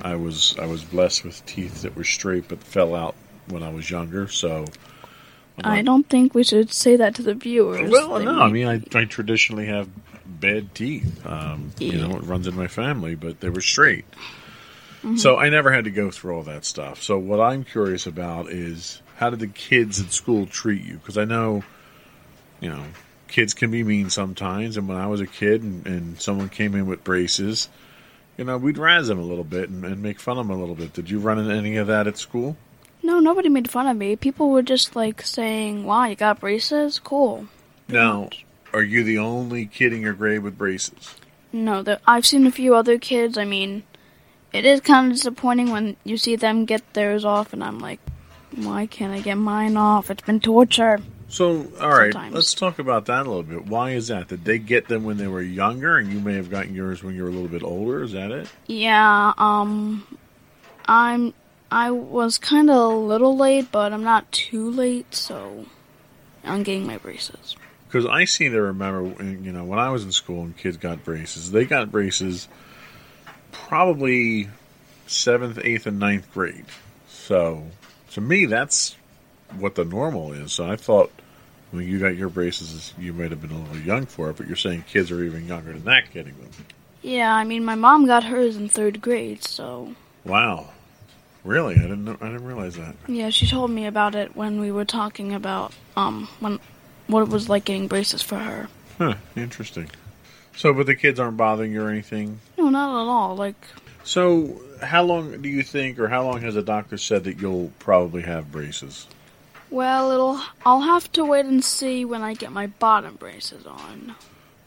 I 0.03 0.17
was 0.17 0.57
I 0.59 0.67
was 0.67 0.83
blessed 0.85 1.25
with 1.25 1.45
teeth 1.47 1.83
that 1.83 1.97
were 1.97 2.05
straight 2.05 2.49
but 2.49 2.63
fell 2.63 2.95
out 2.95 3.15
when 3.49 3.63
I 3.63 3.71
was 3.71 3.91
younger. 3.91 4.29
So 4.29 4.65
I 5.63 5.83
don't 5.83 6.09
think 6.09 6.35
we 6.35 6.43
should 6.43 6.73
say 6.73 6.97
that 6.97 7.15
to 7.17 7.23
the 7.23 7.35
viewers. 7.35 7.91
Well, 7.91 8.19
no, 8.19 8.41
I 8.41 8.51
mean, 8.51 8.67
I, 8.67 8.83
I 8.99 9.05
traditionally 9.05 9.67
have 9.67 9.89
bad 10.27 10.75
teeth. 10.75 11.25
Um, 11.27 11.71
You 11.79 11.93
know, 11.99 12.17
it 12.17 12.23
runs 12.25 12.47
in 12.49 12.57
my 12.57 12.67
family, 12.67 13.15
but 13.15 13.41
they 13.41 13.51
were 13.51 13.61
straight. 13.61 14.05
So 15.17 15.37
I 15.37 15.51
never 15.51 15.71
had 15.71 15.85
to 15.85 15.91
go 15.91 16.11
through 16.11 16.35
all 16.35 16.43
that 16.45 16.65
stuff. 16.65 17.03
So 17.03 17.19
what 17.19 17.39
I'm 17.39 17.63
curious 17.63 18.07
about 18.07 18.49
is 18.49 19.03
how 19.17 19.29
did 19.29 19.39
the 19.39 19.47
kids 19.49 20.01
at 20.01 20.13
school 20.13 20.47
treat 20.47 20.83
you? 20.83 20.95
Because 20.95 21.19
I 21.19 21.27
know, 21.27 21.63
you 22.61 22.69
know, 22.69 22.85
kids 23.29 23.55
can 23.55 23.71
be 23.71 23.83
mean 23.83 24.11
sometimes. 24.11 24.77
And 24.77 24.89
when 24.89 24.97
I 24.97 25.07
was 25.07 25.21
a 25.21 25.27
kid 25.27 25.63
and, 25.63 25.87
and 25.87 26.21
someone 26.21 26.49
came 26.49 26.75
in 26.75 26.87
with 26.87 27.05
braces, 27.05 27.69
you 28.37 28.45
know, 28.45 28.59
we'd 28.59 28.79
razz 28.79 29.09
them 29.09 29.19
a 29.19 29.25
little 29.25 29.45
bit 29.45 29.69
and, 29.69 29.85
and 29.85 30.03
make 30.03 30.21
fun 30.21 30.39
of 30.39 30.47
them 30.47 30.57
a 30.57 30.61
little 30.61 30.75
bit. 30.75 30.93
Did 30.93 31.11
you 31.11 31.19
run 31.19 31.39
into 31.39 31.55
any 31.55 31.77
of 31.77 31.87
that 31.87 32.07
at 32.07 32.19
school? 32.19 32.57
No, 33.03 33.21
nobody 33.21 33.49
made 33.49 33.71
fun 33.71 33.87
of 33.87 33.97
me. 33.97 34.17
People 34.17 34.51
were 34.51 34.63
just 34.63 34.97
like 34.97 35.21
saying, 35.21 35.85
"Wow, 35.85 36.07
you 36.07 36.17
got 36.17 36.41
braces? 36.41 36.99
Cool." 36.99 37.49
Now, 37.87 38.31
are 38.73 38.83
you 38.83 39.05
the 39.05 39.19
only 39.19 39.67
kid 39.67 39.93
in 39.93 40.01
your 40.01 40.15
grade 40.15 40.43
with 40.43 40.57
braces? 40.57 41.15
No, 41.53 41.83
there, 41.83 42.01
I've 42.07 42.25
seen 42.25 42.47
a 42.47 42.51
few 42.51 42.75
other 42.75 42.99
kids. 42.99 43.37
I 43.37 43.45
mean, 43.45 43.83
it 44.55 44.65
is 44.65 44.81
kind 44.81 45.11
of 45.11 45.17
disappointing 45.19 45.71
when 45.71 45.97
you 46.03 46.17
see 46.17 46.35
them 46.35 46.65
get 46.65 46.95
theirs 46.95 47.25
off, 47.25 47.53
and 47.53 47.63
I'm 47.63 47.79
like, 47.79 48.01
why 48.57 48.87
can't 48.87 49.13
I 49.13 49.21
get 49.21 49.35
mine 49.35 49.77
off? 49.77 50.11
It's 50.11 50.23
been 50.23 50.41
torture. 50.41 51.01
So, 51.35 51.67
all 51.81 51.89
right, 51.89 52.13
Sometimes. 52.13 52.33
let's 52.33 52.55
talk 52.55 52.79
about 52.79 53.07
that 53.07 53.27
a 53.27 53.29
little 53.29 53.43
bit. 53.43 53.67
Why 53.67 53.91
is 53.91 54.07
that? 54.07 54.29
Did 54.29 54.45
they 54.45 54.61
get 54.61 54.87
them 54.87 55.03
when 55.03 55.17
they 55.17 55.27
were 55.27 55.43
younger, 55.43 55.97
and 55.97 56.13
you 56.13 56.21
may 56.21 56.35
have 56.35 56.49
gotten 56.49 56.77
yours 56.77 57.03
when 57.03 57.17
you 57.17 57.25
were 57.25 57.29
a 57.29 57.33
little 57.33 57.49
bit 57.49 57.65
older? 57.65 58.05
Is 58.05 58.13
that 58.13 58.31
it? 58.31 58.49
Yeah, 58.69 59.33
um, 59.37 60.07
I'm. 60.87 61.35
I 61.73 61.91
was 61.91 62.39
kind 62.39 62.71
of 62.71 62.77
a 62.77 62.95
little 62.95 63.37
late, 63.37 63.73
but 63.73 63.93
I'm 63.93 64.05
not 64.05 64.31
too 64.31 64.71
late, 64.71 65.13
so 65.13 65.67
I'm 66.45 66.63
getting 66.63 66.87
my 66.87 66.99
braces. 66.99 67.57
Because 67.89 68.07
I 68.07 68.27
seem 68.27 68.53
to 68.53 68.63
remember, 68.63 69.03
when, 69.03 69.43
you 69.43 69.51
know, 69.51 69.65
when 69.65 69.81
I 69.81 69.91
was 69.91 70.05
in 70.05 70.13
school 70.13 70.43
and 70.43 70.57
kids 70.57 70.77
got 70.77 71.03
braces, 71.03 71.51
they 71.51 71.65
got 71.65 71.91
braces 71.91 72.47
probably 73.51 74.51
seventh, 75.09 75.59
eighth, 75.65 75.89
and 75.89 75.99
ninth 75.99 76.33
grade. 76.33 76.67
So, 77.09 77.65
to 78.13 78.21
me, 78.21 78.47
that's 78.47 78.95
what 79.59 79.75
the 79.75 79.85
normal 79.85 80.33
is. 80.33 80.53
So 80.53 80.71
I 80.71 80.77
thought 80.77 81.11
when 81.75 81.87
you 81.87 81.99
got 81.99 82.17
your 82.17 82.29
braces, 82.29 82.95
you 82.99 83.13
might 83.13 83.31
have 83.31 83.41
been 83.41 83.51
a 83.51 83.59
little 83.59 83.79
young 83.79 84.07
for 84.07 84.31
it, 84.31 84.37
but 84.37 84.47
you're 84.47 84.57
saying 84.57 84.85
kids 84.89 85.11
are 85.11 85.23
even 85.23 85.47
younger 85.47 85.73
than 85.73 85.85
that 85.85 86.13
getting 86.13 86.35
them. 86.39 86.51
Yeah, 87.03 87.35
I 87.35 87.45
mean, 87.45 87.65
my 87.65 87.75
mom 87.75 88.07
got 88.07 88.25
hers 88.25 88.57
in 88.57 88.69
third 88.69 89.01
grade, 89.03 89.43
so 89.45 89.95
Wow, 90.25 90.71
really? 91.45 91.75
I 91.75 91.83
didn't 91.83 92.05
know. 92.05 92.17
I 92.21 92.27
didn't 92.29 92.45
realize 92.47 92.77
that. 92.77 92.95
yeah, 93.09 93.31
she 93.31 93.47
told 93.47 93.71
me 93.71 93.87
about 93.87 94.15
it 94.15 94.35
when 94.37 94.61
we 94.61 94.73
were 94.73 94.85
talking 94.87 95.33
about 95.35 95.73
um 95.97 96.29
when 96.41 96.59
what 97.07 97.23
it 97.23 97.29
was 97.29 97.49
like 97.51 97.65
getting 97.67 97.89
braces 97.89 98.23
for 98.23 98.39
her. 98.39 98.69
Huh, 98.97 99.17
interesting. 99.37 99.91
So, 100.57 100.73
but 100.73 100.87
the 100.87 100.95
kids 100.95 101.19
aren't 101.21 101.37
bothering 101.37 101.73
you 101.73 101.83
or 101.83 101.91
anything. 101.91 102.39
No, 102.57 102.71
not 102.71 102.89
at 102.89 103.09
all. 103.09 103.35
Like, 103.37 103.57
So, 104.05 104.63
how 104.81 105.03
long 105.03 105.43
do 105.43 105.49
you 105.49 105.63
think, 105.65 105.99
or 105.99 106.07
how 106.09 106.23
long 106.25 106.41
has 106.43 106.55
the 106.55 106.63
doctor 106.63 106.97
said 106.97 107.25
that 107.25 107.41
you'll 107.41 107.73
probably 107.81 108.23
have 108.23 108.53
braces? 108.53 109.07
Well, 109.75 110.11
it'll 110.13 110.41
I'll 110.65 110.83
have 110.83 111.11
to 111.13 111.25
wait 111.25 111.47
and 111.47 111.65
see 111.65 112.05
when 112.05 112.23
I 112.23 112.35
get 112.35 112.53
my 112.53 112.69
bottom 112.69 113.17
braces 113.17 113.67
on. 113.67 114.15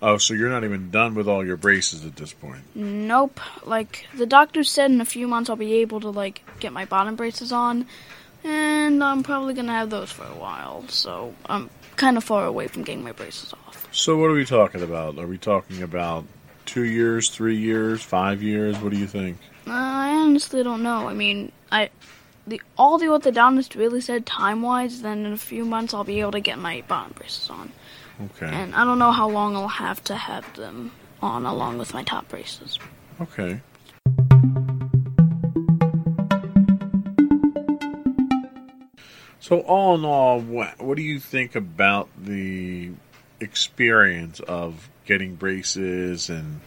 Oh, 0.02 0.18
so 0.18 0.34
you're 0.34 0.50
not 0.50 0.64
even 0.64 0.92
done 0.92 1.16
with 1.16 1.28
all 1.28 1.46
your 1.46 1.58
braces 1.58 2.06
at 2.06 2.18
this 2.18 2.34
point. 2.34 2.62
Nope. 2.76 3.40
Like 3.66 4.06
the 4.16 4.26
doctor 4.28 4.64
said 4.64 4.92
in 4.92 5.02
a 5.02 5.06
few 5.06 5.28
months 5.28 5.50
I'll 5.50 5.56
be 5.56 5.76
able 5.76 6.02
to 6.02 6.10
like 6.10 6.44
get 6.60 6.74
my 6.74 6.86
bottom 6.86 7.16
braces 7.16 7.52
on 7.52 7.88
and 8.44 9.04
I'm 9.04 9.24
probably 9.24 9.54
going 9.54 9.66
to 9.66 9.72
have 9.72 9.90
those 9.90 10.12
for 10.12 10.24
a 10.24 10.36
while. 10.36 10.88
So, 10.88 11.34
I'm 11.48 11.70
kind 11.96 12.18
of 12.18 12.24
far 12.24 12.46
away 12.46 12.68
from 12.68 12.84
getting 12.84 13.04
my 13.04 13.12
braces 13.12 13.54
off. 13.54 13.88
So, 13.92 14.18
what 14.18 14.30
are 14.30 14.34
we 14.34 14.46
talking 14.46 14.82
about? 14.82 15.18
Are 15.18 15.28
we 15.28 15.38
talking 15.38 15.82
about 15.82 16.26
two 16.66 16.84
years, 16.86 17.30
three 17.30 17.58
years, 17.58 18.02
five 18.02 18.44
years? 18.44 18.78
What 18.80 18.92
do 18.92 19.00
you 19.00 19.08
think? 19.08 19.38
Uh, 19.66 19.72
I 19.72 20.10
honestly 20.12 20.64
don't 20.64 20.84
know. 20.84 21.08
I 21.08 21.14
mean, 21.14 21.52
I 21.72 21.90
the 22.48 22.62
all 22.78 22.98
the 22.98 23.08
orthodontist 23.08 23.76
really 23.76 24.02
said 24.02 24.26
time-wise 24.26 25.02
then 25.02 25.26
in 25.26 25.34
a 25.34 25.38
few 25.38 25.66
months 25.66 25.94
I'll 25.94 26.04
be 26.04 26.22
able 26.22 26.32
to 26.32 26.40
get 26.40 26.58
my 26.58 26.84
bottom 26.88 27.14
braces 27.14 27.50
on. 27.50 27.72
Okay. 28.26 28.48
And 28.48 28.74
I 28.74 28.84
don't 28.84 28.98
know 28.98 29.12
how 29.12 29.30
long 29.30 29.56
I'll 29.56 29.68
have 29.68 30.04
to 30.06 30.16
have 30.16 30.56
them 30.56 30.92
on 31.22 31.46
along 31.46 31.78
with 31.78 31.94
my 31.94 32.04
top 32.04 32.30
braces. 32.30 32.80
Okay. 33.22 33.62
So, 39.40 39.60
all 39.62 39.96
in 39.96 40.04
all, 40.04 40.42
what, 40.42 40.82
what 40.82 40.98
do 40.98 41.04
you 41.04 41.20
think 41.20 41.56
about 41.56 42.10
the 42.22 42.92
experience 43.40 44.40
of 44.42 44.90
getting 45.06 45.36
braces 45.36 46.30
and 46.30 46.60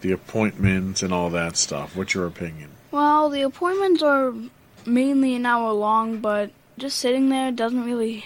the 0.00 0.12
appointments 0.12 1.02
and 1.02 1.12
all 1.12 1.30
that 1.30 1.56
stuff? 1.56 1.94
What's 1.94 2.14
your 2.14 2.26
opinion? 2.26 2.70
Well, 2.90 3.28
the 3.28 3.42
appointments 3.42 4.02
are 4.02 4.34
mainly 4.86 5.34
an 5.34 5.46
hour 5.46 5.72
long, 5.72 6.20
but 6.20 6.50
just 6.76 6.98
sitting 6.98 7.28
there 7.28 7.50
doesn't 7.50 7.84
really 7.84 8.24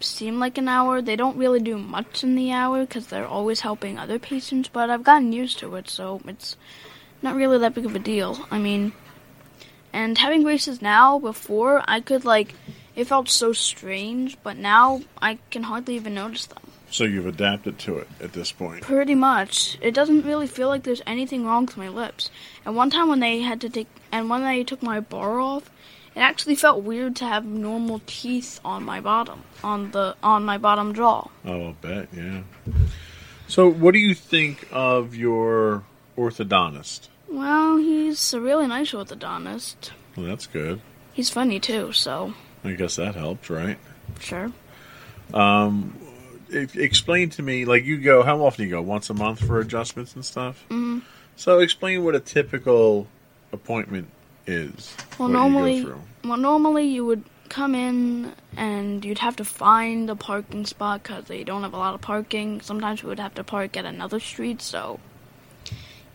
seem 0.00 0.38
like 0.40 0.58
an 0.58 0.68
hour. 0.68 1.00
They 1.00 1.16
don't 1.16 1.36
really 1.36 1.60
do 1.60 1.78
much 1.78 2.24
in 2.24 2.34
the 2.34 2.52
hour 2.52 2.80
because 2.80 3.06
they're 3.06 3.26
always 3.26 3.60
helping 3.60 3.98
other 3.98 4.18
patients, 4.18 4.68
but 4.68 4.90
I've 4.90 5.04
gotten 5.04 5.32
used 5.32 5.58
to 5.60 5.74
it, 5.76 5.88
so 5.88 6.20
it's 6.26 6.56
not 7.22 7.36
really 7.36 7.58
that 7.58 7.74
big 7.74 7.86
of 7.86 7.94
a 7.94 8.00
deal. 8.00 8.46
I 8.50 8.58
mean, 8.58 8.92
and 9.92 10.18
having 10.18 10.42
braces 10.42 10.82
now, 10.82 11.18
before, 11.18 11.84
I 11.86 12.00
could, 12.00 12.24
like, 12.24 12.54
it 12.96 13.06
felt 13.06 13.28
so 13.28 13.52
strange, 13.52 14.36
but 14.42 14.56
now 14.56 15.02
I 15.20 15.38
can 15.50 15.64
hardly 15.64 15.94
even 15.96 16.14
notice 16.14 16.46
them. 16.46 16.71
So, 16.92 17.04
you've 17.04 17.26
adapted 17.26 17.78
to 17.80 17.96
it 17.98 18.08
at 18.20 18.34
this 18.34 18.52
point. 18.52 18.82
Pretty 18.82 19.14
much. 19.14 19.78
It 19.80 19.94
doesn't 19.94 20.26
really 20.26 20.46
feel 20.46 20.68
like 20.68 20.82
there's 20.82 21.00
anything 21.06 21.46
wrong 21.46 21.64
with 21.64 21.76
my 21.78 21.88
lips. 21.88 22.30
And 22.66 22.76
one 22.76 22.90
time 22.90 23.08
when 23.08 23.20
they 23.20 23.40
had 23.40 23.60
to 23.62 23.70
take, 23.70 23.88
and 24.12 24.28
when 24.28 24.42
they 24.42 24.62
took 24.62 24.82
my 24.82 25.00
bar 25.00 25.40
off, 25.40 25.70
it 26.14 26.20
actually 26.20 26.54
felt 26.54 26.82
weird 26.84 27.16
to 27.16 27.24
have 27.24 27.46
normal 27.46 28.02
teeth 28.06 28.60
on 28.62 28.84
my 28.84 29.00
bottom, 29.00 29.42
on 29.64 29.92
the 29.92 30.14
on 30.22 30.44
my 30.44 30.58
bottom 30.58 30.94
jaw. 30.94 31.28
Oh, 31.46 31.68
I'll 31.68 31.72
bet, 31.80 32.08
yeah. 32.14 32.42
So, 33.48 33.70
what 33.70 33.92
do 33.92 33.98
you 33.98 34.14
think 34.14 34.68
of 34.70 35.14
your 35.14 35.84
orthodontist? 36.18 37.08
Well, 37.28 37.78
he's 37.78 38.34
a 38.34 38.40
really 38.42 38.66
nice 38.66 38.92
orthodontist. 38.92 39.92
Well, 40.14 40.26
that's 40.26 40.46
good. 40.46 40.82
He's 41.14 41.30
funny 41.30 41.58
too, 41.58 41.92
so 41.92 42.34
I 42.62 42.72
guess 42.72 42.96
that 42.96 43.14
helps, 43.14 43.48
right? 43.48 43.78
sure. 44.20 44.52
E- 45.30 45.32
explain 46.52 47.30
to 47.30 47.42
me, 47.42 47.64
like 47.64 47.84
you 47.84 47.98
go, 47.98 48.22
how 48.22 48.44
often 48.44 48.64
do 48.64 48.68
you 48.68 48.70
go? 48.70 48.82
Once 48.82 49.10
a 49.10 49.14
month 49.14 49.44
for 49.44 49.58
adjustments 49.60 50.14
and 50.14 50.24
stuff? 50.24 50.64
Mm-hmm. 50.70 51.00
So, 51.36 51.60
explain 51.60 52.04
what 52.04 52.14
a 52.14 52.20
typical 52.20 53.06
appointment 53.52 54.08
is. 54.46 54.94
Well, 55.18 55.28
normally, 55.28 55.76
you 55.78 56.00
well, 56.24 56.36
normally 56.36 56.84
you 56.86 57.04
would 57.06 57.24
come 57.48 57.74
in 57.74 58.32
and 58.56 59.04
you'd 59.04 59.18
have 59.18 59.36
to 59.36 59.44
find 59.44 60.08
a 60.08 60.16
parking 60.16 60.64
spot 60.66 61.02
because 61.02 61.24
they 61.24 61.44
don't 61.44 61.62
have 61.62 61.74
a 61.74 61.78
lot 61.78 61.94
of 61.94 62.00
parking. 62.00 62.60
Sometimes 62.60 63.02
we 63.02 63.08
would 63.08 63.20
have 63.20 63.34
to 63.34 63.44
park 63.44 63.76
at 63.76 63.84
another 63.84 64.20
street, 64.20 64.62
so 64.62 65.00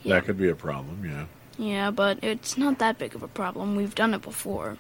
yeah. 0.04 0.16
That 0.16 0.26
could 0.26 0.38
be 0.38 0.50
a 0.50 0.56
problem, 0.56 1.04
yeah. 1.06 1.26
Yeah, 1.60 1.92
but 1.92 2.20
it's 2.24 2.58
not 2.58 2.78
that 2.80 2.98
big 3.00 3.16
of 3.16 3.24
a 3.24 3.28
problem. 3.28 3.76
We've 3.76 3.96
done 3.96 4.14
it 4.14 4.22
before. 4.22 4.78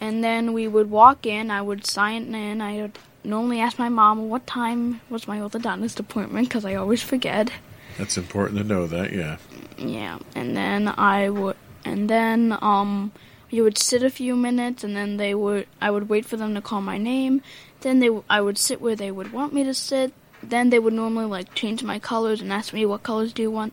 and 0.00 0.22
then 0.24 0.52
we 0.52 0.68
would 0.68 0.90
walk 0.90 1.26
in. 1.26 1.50
I 1.50 1.62
would 1.62 1.86
sign 1.86 2.34
in. 2.34 2.60
I 2.60 2.82
would 2.82 2.98
normally 3.24 3.60
ask 3.60 3.78
my 3.78 3.88
mom 3.88 4.28
what 4.28 4.46
time 4.46 5.00
was 5.08 5.26
my 5.26 5.38
orthodontist 5.38 5.98
appointment 5.98 6.48
because 6.48 6.64
I 6.64 6.74
always 6.74 7.02
forget. 7.02 7.50
That's 7.98 8.16
important 8.16 8.58
to 8.58 8.64
know 8.64 8.86
that, 8.86 9.12
yeah. 9.12 9.38
Yeah, 9.78 10.18
and 10.34 10.56
then 10.56 10.88
I 10.88 11.30
would, 11.30 11.56
and 11.84 12.08
then 12.08 12.56
um, 12.60 13.12
you 13.50 13.62
would 13.62 13.78
sit 13.78 14.02
a 14.02 14.10
few 14.10 14.36
minutes, 14.36 14.84
and 14.84 14.96
then 14.96 15.16
they 15.16 15.34
would. 15.34 15.66
I 15.80 15.90
would 15.90 16.08
wait 16.08 16.24
for 16.26 16.36
them 16.36 16.54
to 16.54 16.60
call 16.60 16.80
my 16.80 16.98
name. 16.98 17.42
Then 17.80 18.00
they, 18.00 18.10
I 18.28 18.40
would 18.40 18.58
sit 18.58 18.80
where 18.80 18.96
they 18.96 19.10
would 19.10 19.32
want 19.32 19.52
me 19.52 19.64
to 19.64 19.74
sit. 19.74 20.12
Then 20.42 20.70
they 20.70 20.78
would 20.78 20.92
normally 20.92 21.26
like 21.26 21.54
change 21.54 21.82
my 21.82 21.98
colors 21.98 22.40
and 22.40 22.52
ask 22.52 22.72
me 22.72 22.84
what 22.84 23.02
colors 23.02 23.32
do 23.32 23.42
you 23.42 23.50
want. 23.50 23.72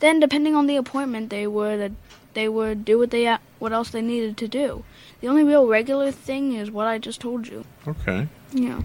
Then, 0.00 0.20
depending 0.20 0.54
on 0.54 0.66
the 0.66 0.76
appointment, 0.76 1.30
they 1.30 1.46
would 1.46 1.80
uh, 1.80 1.94
they 2.34 2.48
would 2.48 2.84
do 2.84 2.98
what 2.98 3.10
they 3.10 3.36
what 3.58 3.72
else 3.72 3.90
they 3.90 4.02
needed 4.02 4.36
to 4.38 4.48
do. 4.48 4.84
The 5.20 5.28
only 5.28 5.44
real 5.44 5.66
regular 5.66 6.10
thing 6.10 6.54
is 6.54 6.70
what 6.70 6.86
I 6.86 6.98
just 6.98 7.20
told 7.20 7.46
you. 7.46 7.64
Okay. 7.86 8.28
Yeah. 8.52 8.82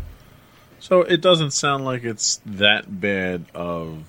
So 0.80 1.02
it 1.02 1.22
doesn't 1.22 1.52
sound 1.52 1.86
like 1.86 2.04
it's 2.04 2.40
that 2.46 3.02
bad 3.02 3.46
of 3.54 4.04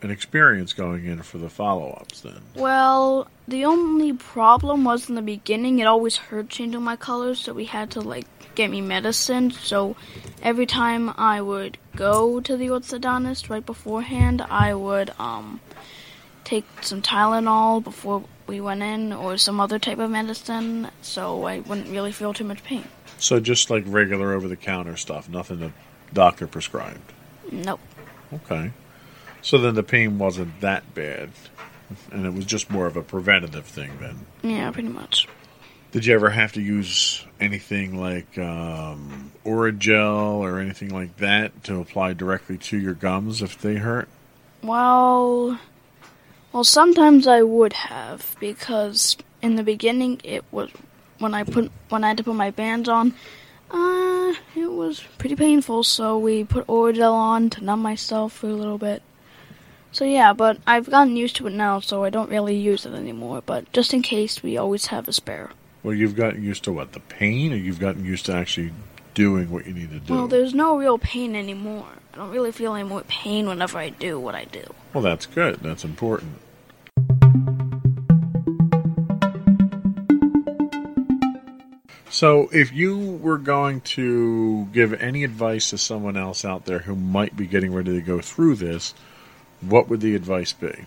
an 0.00 0.10
experience 0.10 0.72
going 0.72 1.06
in 1.06 1.22
for 1.22 1.38
the 1.38 1.50
follow 1.50 1.90
ups 1.90 2.20
then. 2.20 2.40
Well, 2.54 3.28
the 3.48 3.64
only 3.64 4.12
problem 4.12 4.84
was 4.84 5.08
in 5.08 5.16
the 5.16 5.22
beginning 5.22 5.80
it 5.80 5.86
always 5.86 6.16
hurt 6.16 6.48
changing 6.48 6.82
my 6.82 6.96
colors, 6.96 7.40
so 7.40 7.52
we 7.52 7.64
had 7.64 7.90
to 7.92 8.00
like 8.00 8.26
get 8.54 8.70
me 8.70 8.80
medicine. 8.80 9.50
So 9.50 9.96
every 10.42 10.66
time 10.66 11.10
I 11.16 11.40
would 11.40 11.78
go 11.96 12.40
to 12.40 12.56
the 12.56 12.68
orthodontist 12.68 13.50
right 13.50 13.64
beforehand, 13.64 14.42
I 14.42 14.74
would 14.74 15.10
um 15.18 15.60
take 16.44 16.64
some 16.80 17.02
Tylenol 17.02 17.82
before 17.84 18.24
we 18.46 18.60
went 18.60 18.82
in 18.82 19.12
or 19.12 19.36
some 19.36 19.60
other 19.60 19.78
type 19.78 19.98
of 19.98 20.10
medicine 20.10 20.88
so 21.02 21.44
I 21.44 21.60
wouldn't 21.60 21.90
really 21.90 22.12
feel 22.12 22.32
too 22.32 22.44
much 22.44 22.64
pain. 22.64 22.84
So 23.18 23.40
just 23.40 23.70
like 23.70 23.84
regular 23.86 24.32
over 24.32 24.48
the 24.48 24.56
counter 24.56 24.96
stuff, 24.96 25.28
nothing 25.28 25.58
the 25.58 25.72
doctor 26.12 26.46
prescribed. 26.46 27.12
Nope. 27.50 27.80
Okay. 28.32 28.72
So 29.42 29.58
then 29.58 29.74
the 29.74 29.82
pain 29.82 30.18
wasn't 30.18 30.60
that 30.60 30.94
bad, 30.94 31.30
and 32.10 32.26
it 32.26 32.32
was 32.32 32.44
just 32.44 32.70
more 32.70 32.86
of 32.86 32.96
a 32.96 33.02
preventative 33.02 33.66
thing 33.66 33.98
then. 34.00 34.26
Yeah, 34.42 34.70
pretty 34.70 34.88
much. 34.88 35.28
Did 35.90 36.04
you 36.04 36.14
ever 36.14 36.28
have 36.28 36.52
to 36.52 36.60
use 36.60 37.24
anything 37.40 37.98
like 37.98 38.36
um, 38.36 39.32
Orajel 39.44 40.38
or 40.38 40.58
anything 40.58 40.90
like 40.90 41.16
that 41.16 41.64
to 41.64 41.80
apply 41.80 42.12
directly 42.12 42.58
to 42.58 42.76
your 42.76 42.92
gums 42.92 43.40
if 43.40 43.58
they 43.58 43.76
hurt? 43.76 44.08
Well, 44.62 45.58
well, 46.52 46.64
sometimes 46.64 47.26
I 47.26 47.42
would 47.42 47.72
have 47.72 48.36
because 48.38 49.16
in 49.40 49.56
the 49.56 49.62
beginning 49.62 50.20
it 50.24 50.44
was 50.50 50.70
when 51.18 51.34
I 51.34 51.44
put 51.44 51.70
when 51.88 52.04
I 52.04 52.08
had 52.08 52.16
to 52.18 52.24
put 52.24 52.34
my 52.34 52.50
bands 52.50 52.88
on. 52.88 53.14
Uh, 53.70 54.34
it 54.56 54.70
was 54.70 55.02
pretty 55.18 55.36
painful, 55.36 55.84
so 55.84 56.18
we 56.18 56.42
put 56.44 56.66
Orajel 56.66 57.12
on 57.12 57.50
to 57.50 57.64
numb 57.64 57.82
myself 57.82 58.32
for 58.32 58.48
a 58.48 58.54
little 58.54 58.78
bit. 58.78 59.02
So 59.92 60.04
yeah, 60.04 60.32
but 60.32 60.58
I've 60.66 60.90
gotten 60.90 61.16
used 61.16 61.36
to 61.36 61.46
it 61.46 61.52
now, 61.52 61.80
so 61.80 62.04
I 62.04 62.10
don't 62.10 62.30
really 62.30 62.56
use 62.56 62.86
it 62.86 62.94
anymore. 62.94 63.42
But 63.44 63.70
just 63.72 63.92
in 63.92 64.02
case, 64.02 64.42
we 64.42 64.56
always 64.56 64.86
have 64.86 65.08
a 65.08 65.12
spare. 65.12 65.50
Well, 65.82 65.94
you've 65.94 66.16
gotten 66.16 66.42
used 66.42 66.64
to 66.64 66.72
what? 66.72 66.92
The 66.92 67.00
pain, 67.00 67.52
or 67.52 67.56
you've 67.56 67.80
gotten 67.80 68.04
used 68.04 68.26
to 68.26 68.34
actually 68.34 68.72
doing 69.18 69.50
what 69.50 69.66
you 69.66 69.74
need 69.74 69.90
to 69.90 69.98
do? 69.98 70.14
Well, 70.14 70.28
there's 70.28 70.54
no 70.54 70.78
real 70.78 70.96
pain 70.96 71.34
anymore. 71.34 71.86
I 72.14 72.16
don't 72.16 72.30
really 72.30 72.52
feel 72.52 72.74
any 72.74 72.88
more 72.88 73.02
pain 73.08 73.48
whenever 73.48 73.76
I 73.76 73.88
do 73.88 74.18
what 74.20 74.36
I 74.36 74.44
do. 74.44 74.62
Well, 74.94 75.02
that's 75.02 75.26
good. 75.26 75.56
That's 75.56 75.84
important. 75.84 76.38
So, 82.10 82.48
if 82.52 82.72
you 82.72 82.98
were 82.98 83.38
going 83.38 83.82
to 83.82 84.64
give 84.72 84.94
any 84.94 85.24
advice 85.24 85.70
to 85.70 85.78
someone 85.78 86.16
else 86.16 86.44
out 86.44 86.64
there 86.64 86.80
who 86.80 86.96
might 86.96 87.36
be 87.36 87.46
getting 87.46 87.74
ready 87.74 87.92
to 87.92 88.00
go 88.00 88.20
through 88.20 88.56
this, 88.56 88.94
what 89.60 89.88
would 89.88 90.00
the 90.00 90.14
advice 90.14 90.52
be? 90.52 90.86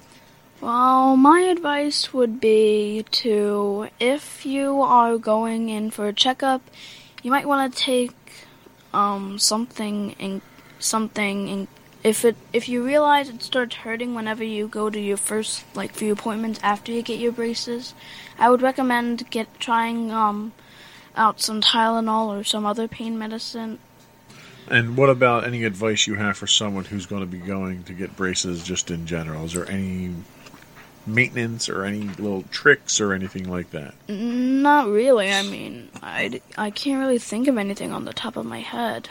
Well, 0.61 1.15
my 1.17 1.41
advice 1.41 2.13
would 2.13 2.39
be 2.39 3.05
to, 3.11 3.89
if 3.99 4.45
you 4.45 4.81
are 4.81 5.17
going 5.17 5.69
in 5.69 5.91
for 5.91 6.07
a 6.07 6.13
checkup, 6.13 6.61
you 7.23 7.31
might 7.31 7.47
want 7.47 7.73
to 7.73 7.79
take 7.79 8.11
um, 8.93 9.39
something 9.39 10.11
in 10.19 10.41
something 10.79 11.47
in, 11.47 11.67
if 12.03 12.25
it 12.25 12.35
if 12.51 12.67
you 12.67 12.83
realize 12.83 13.29
it 13.29 13.43
starts 13.43 13.75
hurting 13.75 14.15
whenever 14.15 14.43
you 14.43 14.67
go 14.67 14.89
to 14.89 14.99
your 14.99 15.17
first 15.17 15.63
like 15.75 15.93
few 15.93 16.11
appointments 16.11 16.59
after 16.63 16.91
you 16.91 17.01
get 17.01 17.19
your 17.19 17.31
braces, 17.31 17.93
I 18.39 18.49
would 18.49 18.61
recommend 18.61 19.29
get 19.29 19.59
trying 19.59 20.11
um, 20.11 20.53
out 21.15 21.41
some 21.41 21.61
Tylenol 21.61 22.27
or 22.27 22.43
some 22.43 22.65
other 22.65 22.87
pain 22.87 23.17
medicine 23.17 23.79
and 24.71 24.95
what 24.95 25.09
about 25.09 25.43
any 25.43 25.65
advice 25.65 26.07
you 26.07 26.15
have 26.15 26.37
for 26.37 26.47
someone 26.47 26.85
who's 26.85 27.05
going 27.05 27.21
to 27.21 27.27
be 27.27 27.39
going 27.39 27.83
to 27.83 27.93
get 27.93 28.15
braces 28.15 28.63
just 28.63 28.89
in 28.89 29.05
general? 29.05 29.43
Is 29.43 29.53
there 29.53 29.69
any 29.69 30.13
maintenance 31.05 31.67
or 31.67 31.83
any 31.83 32.03
little 32.03 32.43
tricks 32.43 33.01
or 33.01 33.11
anything 33.11 33.49
like 33.49 33.71
that? 33.71 33.93
Not 34.07 34.87
really. 34.87 35.31
I 35.31 35.43
mean, 35.43 35.89
I, 36.01 36.41
I 36.57 36.69
can't 36.69 36.99
really 36.99 37.19
think 37.19 37.47
of 37.47 37.57
anything 37.57 37.91
on 37.91 38.05
the 38.05 38.13
top 38.13 38.37
of 38.37 38.45
my 38.45 38.59
head. 38.59 39.09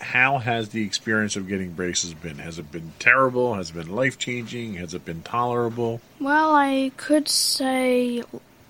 How 0.00 0.38
has 0.38 0.70
the 0.70 0.84
experience 0.84 1.36
of 1.36 1.48
getting 1.48 1.72
braces 1.72 2.14
been? 2.14 2.38
Has 2.38 2.58
it 2.58 2.70
been 2.72 2.92
terrible? 2.98 3.54
Has 3.54 3.70
it 3.70 3.74
been 3.74 3.94
life 3.94 4.18
changing? 4.18 4.74
Has 4.74 4.94
it 4.94 5.04
been 5.04 5.22
tolerable? 5.22 6.00
Well, 6.18 6.54
I 6.54 6.92
could 6.96 7.28
say 7.28 8.22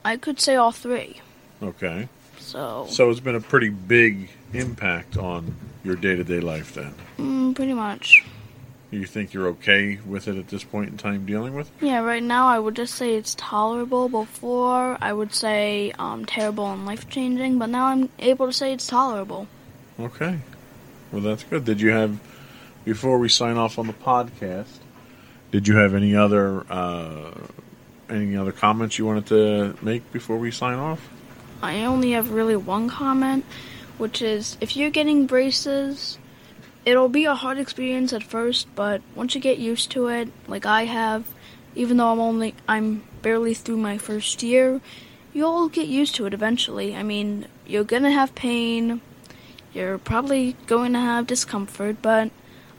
I 0.04 0.16
could 0.16 0.40
say 0.40 0.56
all 0.56 0.72
three. 0.72 1.20
Okay. 1.62 2.08
So. 2.38 2.86
So 2.88 3.10
it's 3.10 3.20
been 3.20 3.34
a 3.34 3.40
pretty 3.40 3.68
big 3.68 4.30
impact 4.52 5.16
on 5.16 5.54
your 5.84 5.96
day 5.96 6.16
to 6.16 6.24
day 6.24 6.40
life 6.40 6.74
then. 6.74 6.94
Mm, 7.18 7.54
pretty 7.54 7.74
much. 7.74 8.24
You 8.90 9.06
think 9.06 9.32
you're 9.32 9.46
okay 9.48 10.00
with 10.04 10.26
it 10.26 10.36
at 10.36 10.48
this 10.48 10.64
point 10.64 10.90
in 10.90 10.96
time 10.96 11.24
dealing 11.24 11.54
with? 11.54 11.70
Yeah, 11.80 12.00
right 12.00 12.22
now 12.22 12.48
I 12.48 12.58
would 12.58 12.74
just 12.74 12.96
say 12.96 13.14
it's 13.14 13.36
tolerable. 13.36 14.08
Before 14.08 14.98
I 15.00 15.12
would 15.12 15.32
say 15.32 15.92
um, 15.98 16.24
terrible 16.24 16.72
and 16.72 16.84
life 16.86 17.08
changing, 17.08 17.58
but 17.58 17.70
now 17.70 17.86
I'm 17.86 18.08
able 18.18 18.46
to 18.46 18.52
say 18.52 18.72
it's 18.72 18.88
tolerable. 18.88 19.46
Okay. 20.00 20.40
Well, 21.12 21.22
that's 21.22 21.44
good. 21.44 21.64
Did 21.64 21.80
you 21.80 21.90
have, 21.90 22.18
before 22.84 23.18
we 23.18 23.28
sign 23.28 23.56
off 23.56 23.78
on 23.78 23.86
the 23.86 23.92
podcast, 23.92 24.78
did 25.50 25.66
you 25.66 25.76
have 25.76 25.94
any 25.94 26.14
other 26.14 26.64
uh, 26.70 27.32
any 28.08 28.36
other 28.36 28.52
comments 28.52 28.98
you 28.98 29.06
wanted 29.06 29.26
to 29.26 29.76
make 29.82 30.12
before 30.12 30.36
we 30.36 30.50
sign 30.50 30.78
off? 30.78 31.08
I 31.62 31.84
only 31.84 32.12
have 32.12 32.30
really 32.30 32.56
one 32.56 32.88
comment, 32.88 33.44
which 33.98 34.22
is 34.22 34.56
if 34.60 34.76
you're 34.76 34.90
getting 34.90 35.26
braces, 35.26 36.18
it'll 36.84 37.08
be 37.08 37.24
a 37.24 37.34
hard 37.34 37.58
experience 37.58 38.12
at 38.12 38.22
first, 38.22 38.72
but 38.74 39.02
once 39.14 39.34
you 39.34 39.40
get 39.40 39.58
used 39.58 39.90
to 39.92 40.08
it, 40.08 40.28
like 40.46 40.66
I 40.66 40.84
have, 40.84 41.26
even 41.74 41.96
though 41.96 42.12
I'm 42.12 42.20
only 42.20 42.54
I'm 42.68 43.04
barely 43.22 43.54
through 43.54 43.76
my 43.76 43.98
first 43.98 44.42
year, 44.42 44.80
you'll 45.32 45.68
get 45.68 45.88
used 45.88 46.14
to 46.16 46.26
it 46.26 46.34
eventually. 46.34 46.94
I 46.94 47.02
mean, 47.02 47.46
you're 47.66 47.84
gonna 47.84 48.10
have 48.10 48.34
pain, 48.34 49.00
you're 49.72 49.98
probably 49.98 50.56
going 50.66 50.92
to 50.92 51.00
have 51.00 51.26
discomfort, 51.26 51.96
but 52.02 52.30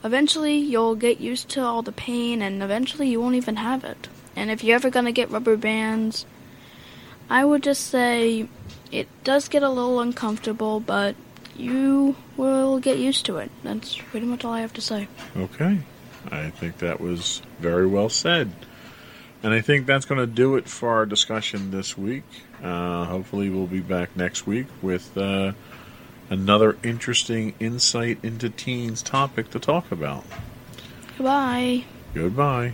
eventually 0.04 0.58
you'll 0.58 0.96
get 0.96 1.20
used 1.20 1.50
to 1.50 1.62
all 1.62 1.82
the 1.82 1.92
pain 1.92 2.42
and 2.42 2.62
eventually 2.62 3.10
you 3.10 3.22
won't 3.22 3.36
even 3.36 3.58
have 3.58 3.84
it. 3.84 4.08
And 4.36 4.50
if 4.50 4.64
you're 4.64 4.76
ever 4.76 4.90
going 4.90 5.06
to 5.06 5.12
get 5.12 5.30
rubber 5.30 5.58
bands, 5.58 6.26
I 7.30 7.46
would 7.46 7.64
just 7.64 7.88
say 7.88 8.48
it 8.92 9.08
does 9.24 9.48
get 9.48 9.64
a 9.64 9.70
little 9.70 10.00
uncomfortable, 10.00 10.80
but 10.80 11.16
you 11.56 12.16
will 12.38 12.80
get 12.80 12.98
used 12.98 13.26
to 13.28 13.38
it. 13.38 13.52
That's 13.64 13.96
pretty 13.98 14.26
much 14.26 14.44
all 14.44 14.54
I 14.54 14.62
have 14.62 14.74
to 14.74 14.82
say. 14.82 15.08
Okay. 15.36 15.80
I 16.30 16.50
think 16.50 16.78
that 16.80 17.00
was 17.00 17.42
very 17.60 17.88
well 17.88 18.10
said. 18.10 18.52
And 19.44 19.54
I 19.54 19.62
think 19.62 19.88
that's 19.88 20.06
going 20.06 20.20
to 20.20 20.28
do 20.28 20.56
it 20.56 20.68
for 20.68 20.90
our 20.90 21.06
discussion 21.06 21.72
this 21.72 21.98
week. 21.98 22.24
Uh, 22.62 23.06
hopefully, 23.06 23.50
we'll 23.50 23.66
be 23.66 23.80
back 23.80 24.16
next 24.16 24.46
week 24.46 24.68
with 24.84 25.18
uh, 25.18 25.54
another 26.32 26.78
interesting 26.82 27.54
insight 27.60 28.18
into 28.24 28.50
teens 28.50 29.04
topic 29.04 29.52
to 29.52 29.60
talk 29.60 29.92
about. 29.92 30.24
Goodbye. 31.18 31.84
Goodbye. 32.16 32.74